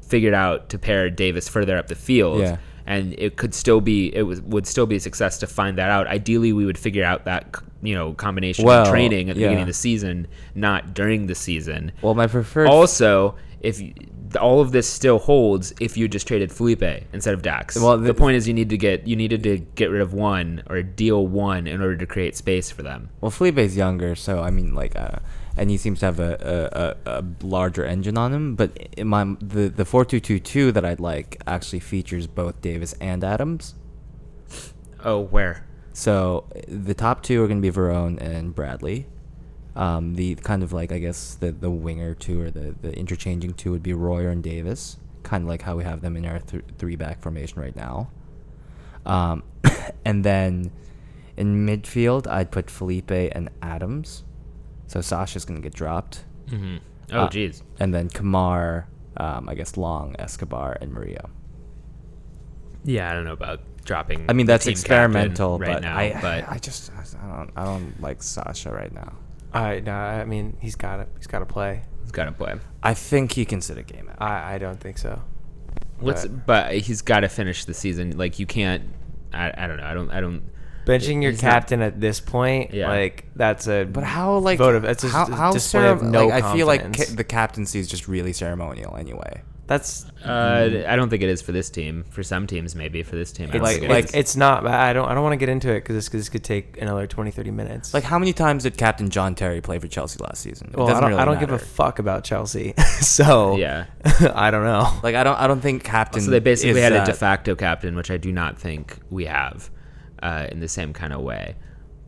[0.03, 2.41] figured out to pair Davis further up the field.
[2.41, 2.57] Yeah.
[2.87, 5.91] And it could still be it was would still be a success to find that
[5.91, 6.09] out.
[6.09, 9.49] Ideally, we would figure out that you know combination Well, of training at the yeah.
[9.49, 11.93] beginning of the season, not during the season.
[12.03, 12.67] Well, my preferred.
[12.67, 13.95] Also, if you,
[14.41, 16.83] all of this still holds if you just traded Felipe
[17.13, 17.77] instead of Dax.
[17.77, 20.13] Well, the, the- point is you need to get you needed to get rid of
[20.13, 23.11] one or deal one in order to create space for them.
[23.21, 25.19] well, Felipe's younger, so I mean, like, uh,
[25.57, 28.55] and he seems to have a, a, a, larger engine on him.
[28.57, 32.61] But in my the the four two two two that I'd like actually features both
[32.61, 33.75] Davis and Adams.
[35.05, 35.67] Oh, where?
[35.93, 39.07] So the top two are going to be Verón and Bradley.
[39.81, 43.55] Um, the kind of like I guess the the winger two or the the interchanging
[43.55, 46.39] two would be Royer and Davis, kind of like how we have them in our
[46.39, 48.11] th- three back formation right now.
[49.07, 49.43] Um,
[50.05, 50.71] and then
[51.37, 54.25] in midfield, I'd put Felipe and Adams.
[54.87, 56.77] So Sacha's going to get dropped, hmm
[57.13, 57.63] Oh, Uh, jeez.
[57.81, 58.85] and then Kemar,
[59.17, 61.29] um, I guess Long, Escobar, and Maria.
[62.85, 64.27] Yeah, I don't know about dropping.
[64.29, 68.01] I mean that's experimental, right but now, I, but I just I don't I don't
[68.01, 69.13] like Sacha right now.
[69.53, 71.83] I no, I mean he's got to he's got to play.
[72.03, 72.55] he's got to play.
[72.83, 74.17] I think he can sit a game out.
[74.21, 75.21] I I don't think so.
[75.99, 78.17] What's But- but he's got to finish the season.
[78.17, 78.85] Like you can't.
[79.33, 79.85] I, I don't know.
[79.85, 80.11] I don't.
[80.11, 80.43] I don't.
[80.87, 82.89] Benching your He's not- captain at this point, Yeah.
[82.89, 86.27] like that's a But how like vote of it's just how, how display of no
[86.29, 89.43] like, I feel like ca- the captaincy is just really ceremonial anyway.
[89.71, 92.05] That's Uh, I don't think it is for this team.
[92.11, 93.05] For some teams, maybe.
[93.05, 94.15] For this team, I don't like think it like is.
[94.15, 94.67] it's not.
[94.67, 96.77] I don't I don't want to get into it because this, 'cause this could take
[96.83, 97.95] another 20, 30 minutes.
[97.95, 100.71] Like how many times did Captain John Terry play for Chelsea last season?
[100.73, 103.87] It well, I doesn't don't, really I don't give a fuck about Chelsea, so Yeah.
[104.35, 104.91] I don't know.
[105.05, 106.21] like I don't I don't think captain.
[106.21, 109.27] So they basically is had a de facto captain, which I do not think we
[109.27, 109.71] have
[110.21, 111.55] uh, in the same kind of way.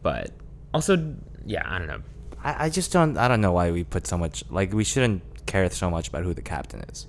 [0.02, 0.32] But
[0.74, 1.14] also,
[1.46, 2.02] yeah, I don't know.
[2.42, 5.22] I, I just don't I don't know why we put so much like we shouldn't
[5.46, 7.06] care so much about who the captain is.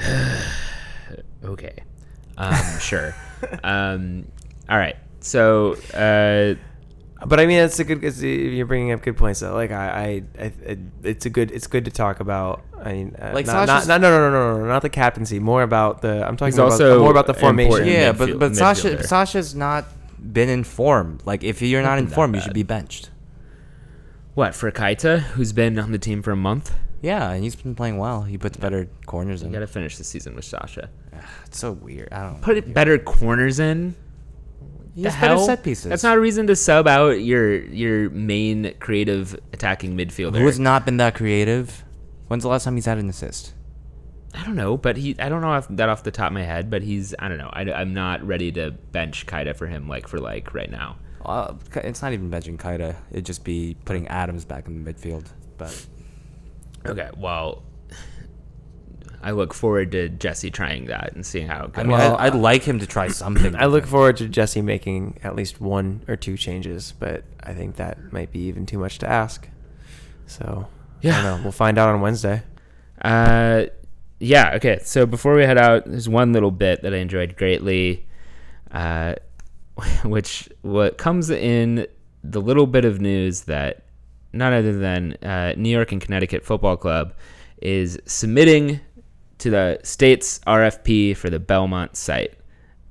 [1.44, 1.82] Okay.
[2.36, 3.14] Um, sure.
[3.62, 4.26] Um,
[4.68, 4.96] all right.
[5.20, 6.54] So, uh,
[7.26, 8.02] But I mean, it's a good.
[8.04, 9.54] It's, you're bringing up good points though.
[9.54, 11.50] Like I, I, I, it's a good.
[11.50, 12.62] It's good to talk about.
[12.82, 15.38] I mean, uh, Like not, not, not, no, no, no, no, no, not the captaincy.
[15.38, 16.26] More about the.
[16.26, 17.86] I'm talking He's about also more about the formation.
[17.86, 19.02] Yeah, midfield- but but Sacha.
[19.04, 19.86] Sacha's not
[20.32, 21.22] been informed.
[21.24, 23.10] Like if you're not Nothing that informed, you should be benched.
[24.34, 26.72] what for Kaita, who's been on the team for a month?
[27.00, 28.22] Yeah, and he's been playing well.
[28.22, 29.48] He puts better corners in.
[29.48, 30.90] You got to finish the season with Sacha.
[31.46, 32.12] It's so weird.
[32.12, 33.94] I don't Put better corners in.
[34.94, 35.46] He The has better hell?
[35.46, 35.88] set pieces.
[35.88, 40.38] That's not a reason to sub out your your main creative attacking midfielder.
[40.38, 41.84] Who has not been that creative?
[42.26, 43.54] When's the last time he's had an assist?
[44.34, 46.68] I don't know, but he I don't know that off the top of my head,
[46.68, 47.50] but he's I don't know.
[47.52, 50.96] I, am not ready to bench Kaita for him like for like right now.
[51.24, 52.96] Uh, it's not even benching Kaita.
[53.10, 55.26] It'd just be putting Adams back in the midfield.
[55.58, 55.86] But
[56.88, 57.62] Okay, well,
[59.22, 61.80] I look forward to Jesse trying that and seeing how it goes.
[61.80, 63.54] I mean, Well, I'd, I'd like him to try something.
[63.56, 67.76] I look forward to Jesse making at least one or two changes, but I think
[67.76, 69.48] that might be even too much to ask.
[70.26, 71.22] So I Yeah.
[71.22, 71.42] don't know.
[71.42, 72.42] We'll find out on Wednesday.
[73.02, 73.64] Uh,
[74.20, 74.52] yeah.
[74.54, 74.78] Okay.
[74.84, 78.06] So before we head out, there's one little bit that I enjoyed greatly,
[78.70, 79.14] uh,
[80.04, 81.86] which what comes in
[82.24, 83.84] the little bit of news that
[84.32, 87.14] none other than uh, New York and Connecticut Football Club
[87.60, 88.80] is submitting
[89.38, 92.34] to the state's RFP for the Belmont site.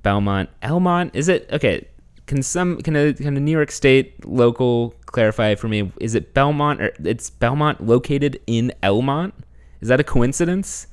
[0.02, 1.86] Belmont, Elmont, is it okay?
[2.26, 5.90] Can some can a can a New York State local clarify for me?
[6.00, 9.32] Is it Belmont or it's Belmont located in Elmont?
[9.80, 10.86] Is that a coincidence?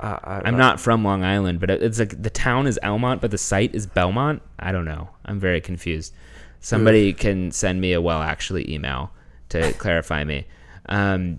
[0.00, 3.30] Uh, I, I'm not from Long Island, but it's like the town is Elmont, but
[3.30, 4.40] the site is Belmont.
[4.58, 5.10] I don't know.
[5.26, 6.14] I'm very confused.
[6.60, 9.12] Somebody can send me a well actually email
[9.50, 10.46] to clarify me.
[10.88, 11.38] Um,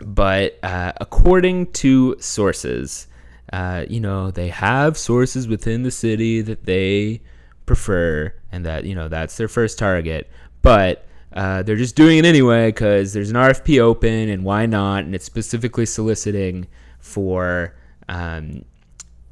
[0.00, 3.06] but uh, according to sources,
[3.52, 7.22] uh, you know, they have sources within the city that they
[7.64, 10.30] prefer and that you know that's their first target,
[10.62, 15.04] but uh, they're just doing it anyway because there's an RFP open and why not?
[15.04, 16.66] And it's specifically soliciting
[16.98, 17.76] for
[18.08, 18.64] um,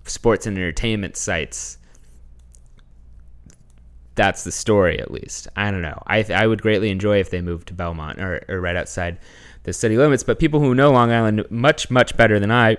[0.05, 1.79] sports and entertainment sites.
[4.15, 5.49] That's the story, at least.
[5.57, 6.01] I don't know.
[6.07, 9.19] I, I would greatly enjoy if they moved to Belmont or, or right outside
[9.65, 10.23] the city limits.
[10.23, 12.77] But people who know Long Island much, much better than I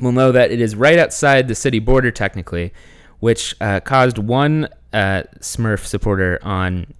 [0.00, 2.72] will know that it is right outside the city border, technically,
[3.20, 6.92] which uh, caused one uh, Smurf supporter on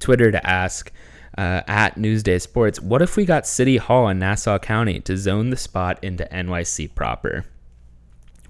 [0.00, 0.92] Twitter to ask
[1.36, 5.50] uh, at Newsday Sports, what if we got City Hall in Nassau County to zone
[5.50, 7.44] the spot into NYC proper?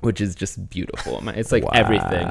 [0.01, 1.21] Which is just beautiful.
[1.31, 2.29] It's like everything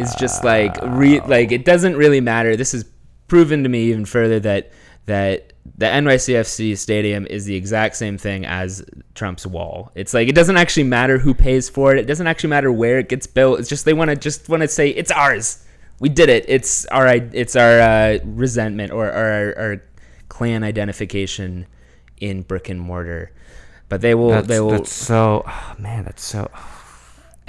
[0.00, 2.56] is just like re- like it doesn't really matter.
[2.56, 2.84] This has
[3.28, 4.72] proven to me even further that
[5.06, 8.84] that the NYCFC stadium is the exact same thing as
[9.14, 9.92] Trump's wall.
[9.94, 11.98] It's like it doesn't actually matter who pays for it.
[11.98, 13.60] It doesn't actually matter where it gets built.
[13.60, 15.64] It's just they want to just want to say it's ours.
[15.98, 16.44] We did it.
[16.48, 19.82] It's our it's our uh, resentment or, or our, our
[20.28, 21.66] clan identification
[22.18, 23.32] in brick and mortar.
[23.90, 26.04] But they will That's, they will that's so oh, man.
[26.04, 26.48] That's so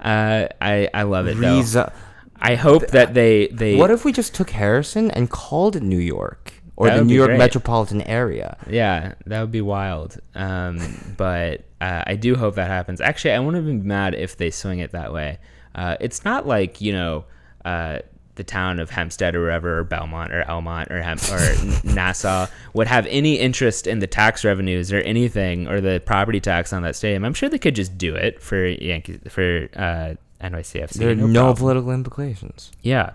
[0.00, 1.56] uh, I I love it though.
[1.58, 1.92] Reza-
[2.40, 5.98] I hope that they they What if we just took Harrison and called it New
[5.98, 7.38] York or the New York great.
[7.38, 8.56] metropolitan area?
[8.70, 10.16] Yeah, that would be wild.
[10.36, 10.78] Um,
[11.16, 13.00] but uh, I do hope that happens.
[13.00, 15.38] Actually, I wouldn't be mad if they swing it that way.
[15.74, 17.24] Uh, it's not like you know
[17.64, 17.98] uh,
[18.36, 22.86] the town of Hempstead or wherever, or Belmont or Elmont or Hem- or Nassau would
[22.86, 26.96] have any interest in the tax revenues or anything or the property tax on that
[26.96, 27.24] stadium.
[27.24, 30.92] I'm sure they could just do it for Yankees for uh, NYCFC.
[30.94, 31.56] There are no, problem.
[31.56, 32.70] political implications.
[32.82, 33.12] Yeah,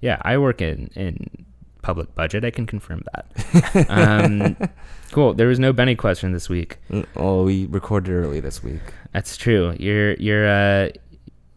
[0.00, 0.18] yeah.
[0.22, 1.46] I work in in
[1.82, 2.44] public budget.
[2.44, 3.86] I can confirm that.
[3.88, 4.56] um,
[5.12, 5.34] cool.
[5.34, 6.78] There was no Benny question this week.
[7.14, 8.82] Oh, we recorded early this week.
[9.12, 9.76] That's true.
[9.78, 10.88] You're you're uh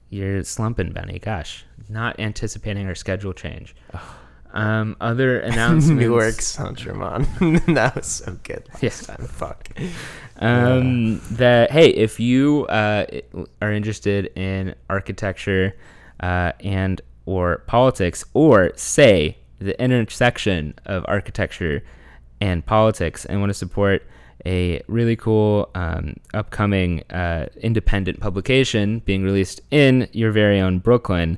[0.10, 1.20] you're slumping, Benny.
[1.20, 3.76] Gosh, not anticipating our schedule change.
[4.54, 6.00] Um, other announcements.
[6.02, 7.28] Newark Saint Germain.
[7.74, 9.16] that was so good last Yeah.
[9.16, 9.28] time.
[9.28, 9.70] Fuck.
[10.38, 13.06] um, that hey, if you uh,
[13.62, 15.76] are interested in architecture
[16.20, 21.84] uh, and or politics, or say the intersection of architecture
[22.40, 24.04] and politics, and want to support
[24.46, 31.38] a really cool um, upcoming uh, independent publication being released in your very own Brooklyn,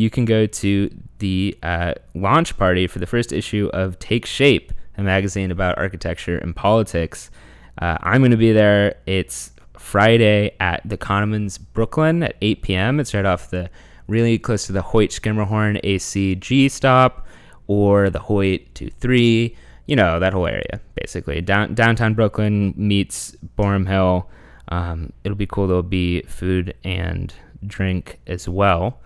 [0.00, 4.72] you can go to the uh, launch party for the first issue of Take Shape,
[4.96, 7.30] a magazine about architecture and politics.
[7.76, 8.94] Uh, I'm going to be there.
[9.04, 12.98] It's Friday at the Commons Brooklyn at 8 p.m.
[12.98, 13.68] It's right off the
[14.06, 17.26] really close to the Hoyt Schermerhorn ACG stop
[17.66, 21.42] or the Hoyt 23, you know, that whole area basically.
[21.42, 24.30] Down, downtown Brooklyn meets Boerum Hill.
[24.68, 25.66] Um, it'll be cool.
[25.66, 27.34] There'll be food and
[27.66, 28.98] drink as well.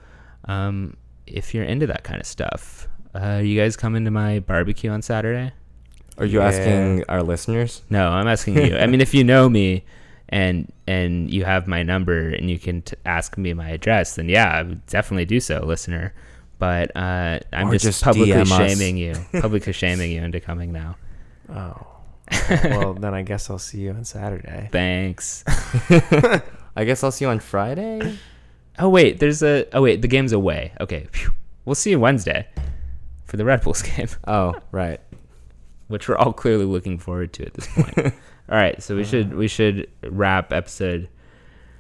[0.47, 4.91] Um, if you're into that kind of stuff, uh, you guys coming to my barbecue
[4.91, 5.53] on Saturday?
[6.19, 6.47] Are you Yeah.
[6.49, 7.83] asking our listeners?
[7.91, 8.77] No, I'm asking you.
[8.77, 9.85] I mean, if you know me
[10.29, 14.29] and and you have my number and you can t- ask me my address, then
[14.29, 16.13] yeah, I would definitely do so, listener.
[16.59, 18.49] But uh, I'm just, just publicly DM us.
[18.57, 20.97] shaming you, publicly shaming you into coming now.
[21.51, 21.87] Oh.
[22.65, 24.69] Well, then I guess I'll see you on Saturday.
[24.73, 25.45] Thanks.
[26.77, 28.17] I guess I'll see you on Friday.
[28.79, 29.67] Oh wait, there's a.
[29.73, 30.73] Oh wait, the game's away.
[30.81, 31.33] Okay, phew.
[31.65, 32.47] we'll see you Wednesday
[33.25, 35.01] for the Red Bulls game, Oh, right.
[35.89, 37.97] which we're all clearly looking forward to at this point.
[38.49, 41.09] all right, so we should we should wrap episode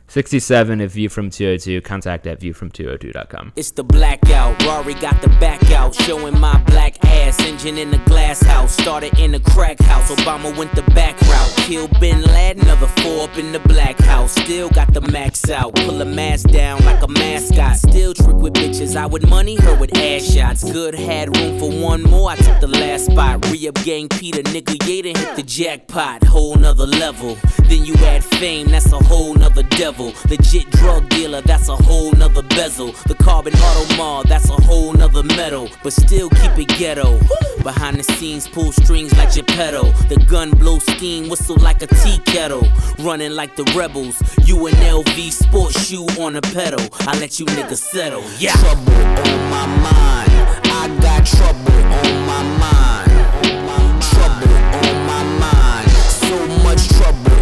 [0.07, 1.80] 67 of View from 202.
[1.80, 3.52] Contact at viewfrom202.com.
[3.57, 4.62] It's the blackout.
[4.64, 7.40] Rory got the back out, showing my black ass.
[7.40, 10.11] Engine in the glass house, started in the crack house.
[10.11, 11.55] Obama went the back route.
[11.57, 14.32] Kill Bin Laden, another four up in the black house.
[14.32, 15.74] Still got the max out.
[15.74, 17.76] Pull a mask down like a mascot.
[17.78, 18.96] Still trick with bitches.
[18.96, 20.70] I would money, her with ass shots.
[20.70, 22.30] Good had room for one more.
[22.30, 23.44] I took the last spot.
[23.50, 24.76] Re up gang Peter, nigga.
[24.84, 26.22] Yaden hit the jackpot.
[26.24, 27.36] Whole nother level.
[27.68, 29.93] Then you add fame, that's a whole nother devil.
[29.99, 32.92] Legit drug dealer, that's a whole nother bezel.
[33.07, 35.68] The carbon auto mall, that's a whole nother metal.
[35.84, 37.20] But still keep it ghetto.
[37.62, 39.92] Behind the scenes, pull strings like Geppetto.
[40.09, 42.66] The gun blow steam, whistle like a tea kettle.
[42.99, 44.20] Running like the rebels.
[44.45, 46.84] You an LV sports shoe on a pedal.
[47.01, 48.24] I let you niggas settle.
[48.38, 48.53] Yeah.
[48.53, 50.32] Trouble on my mind.
[50.64, 54.03] I got trouble on my mind.
[54.03, 55.90] Trouble on my mind.
[55.90, 57.34] So much trouble.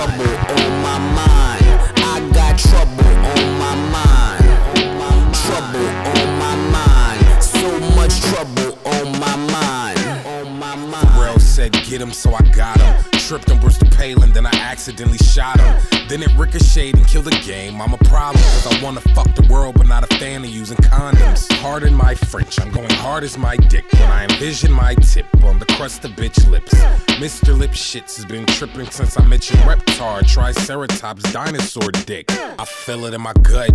[0.00, 1.66] Trouble on my mind.
[1.98, 5.34] I got trouble on my mind.
[5.34, 7.42] Trouble on my mind.
[7.42, 10.26] So much trouble on my mind.
[10.26, 11.06] On my mind.
[11.10, 13.19] Pharrell said get him, so I got him.
[13.30, 16.08] Tripped on Brewster Palin, then I accidentally shot him.
[16.08, 17.80] Then it ricocheted and killed the game.
[17.80, 20.76] I'm a problem cause I wanna fuck the world, but not a fan of using
[20.78, 21.48] condoms.
[21.62, 25.60] Pardon my French, I'm going hard as my dick when I envision my tip on
[25.60, 26.74] the crust of bitch lips.
[27.20, 27.56] Mr.
[27.56, 32.32] Lip Shits has been tripping since I mentioned Reptar, Triceratops, dinosaur dick.
[32.32, 33.70] I feel it in my gut.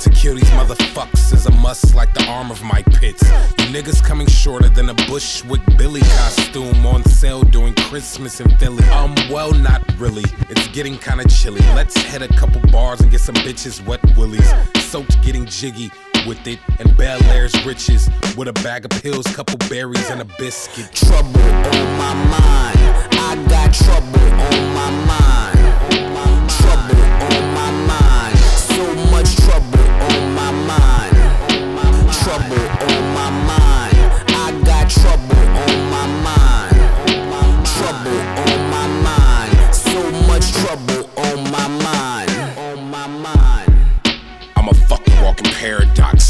[0.00, 3.22] To kill these motherfuckers is a must like the arm of my pits.
[3.58, 8.84] You niggas coming shorter than a Bushwick Billy costume on sale during Christmas in Philly.
[8.90, 10.24] Um, well, not really.
[10.50, 11.62] It's getting kinda chilly.
[11.74, 14.50] Let's hit a couple bars and get some bitches wet willies.
[14.92, 15.90] Soaked getting jiggy
[16.26, 20.28] with it and Bel Air's riches with a bag of pills, couple berries, and a
[20.38, 20.92] biscuit.
[20.92, 21.40] trouble
[21.72, 22.80] on my mind.
[23.28, 25.64] I got trouble on my mind.
[26.58, 27.02] Trouble
[27.36, 28.38] on my mind.
[28.68, 31.16] So much trouble on my mind.
[32.22, 33.13] Trouble on my mind.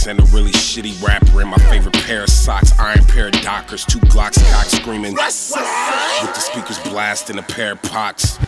[0.07, 2.73] And a really shitty rapper in my favorite pair of socks.
[2.79, 5.15] Iron pair of Dockers, two Glocks cock screaming.
[5.15, 8.39] With the speakers blasting a pair of pots.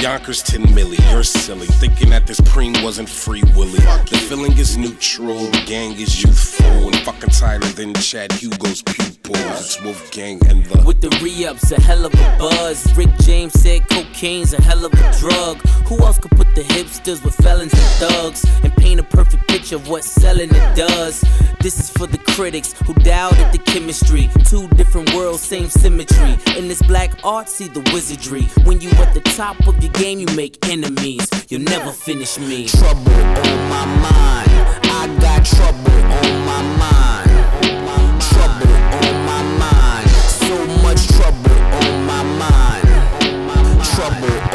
[0.00, 1.66] Yonkers 10 milli, you're silly.
[1.66, 3.80] Thinking that this preem wasn't free willy.
[4.10, 6.86] The feeling is neutral, the gang is youthful.
[6.86, 9.38] And fucking tighter than Chad Hugo's pupils.
[9.60, 10.84] It's Wolfgang and the.
[10.86, 12.96] With the re-ups, a hell of a buzz.
[12.96, 15.58] Rick James said cocaine's a hell of a drug.
[15.88, 19.76] Who else could put the hipsters with felons and thugs and paint a perfect picture
[19.76, 21.24] of what selling it does?
[21.60, 24.30] This is for the critics who doubted the chemistry.
[24.44, 26.38] Two different worlds, same symmetry.
[26.56, 28.44] In this black art, see the wizardry.
[28.64, 31.28] When you at the top of your your game, you make enemies.
[31.48, 32.66] You'll never finish me.
[32.66, 34.50] Trouble on my mind.
[34.84, 37.30] I got trouble on my mind.
[38.22, 38.74] Trouble
[39.04, 40.10] on my mind.
[40.10, 41.50] So much trouble
[41.84, 42.84] on my mind.
[43.94, 44.47] Trouble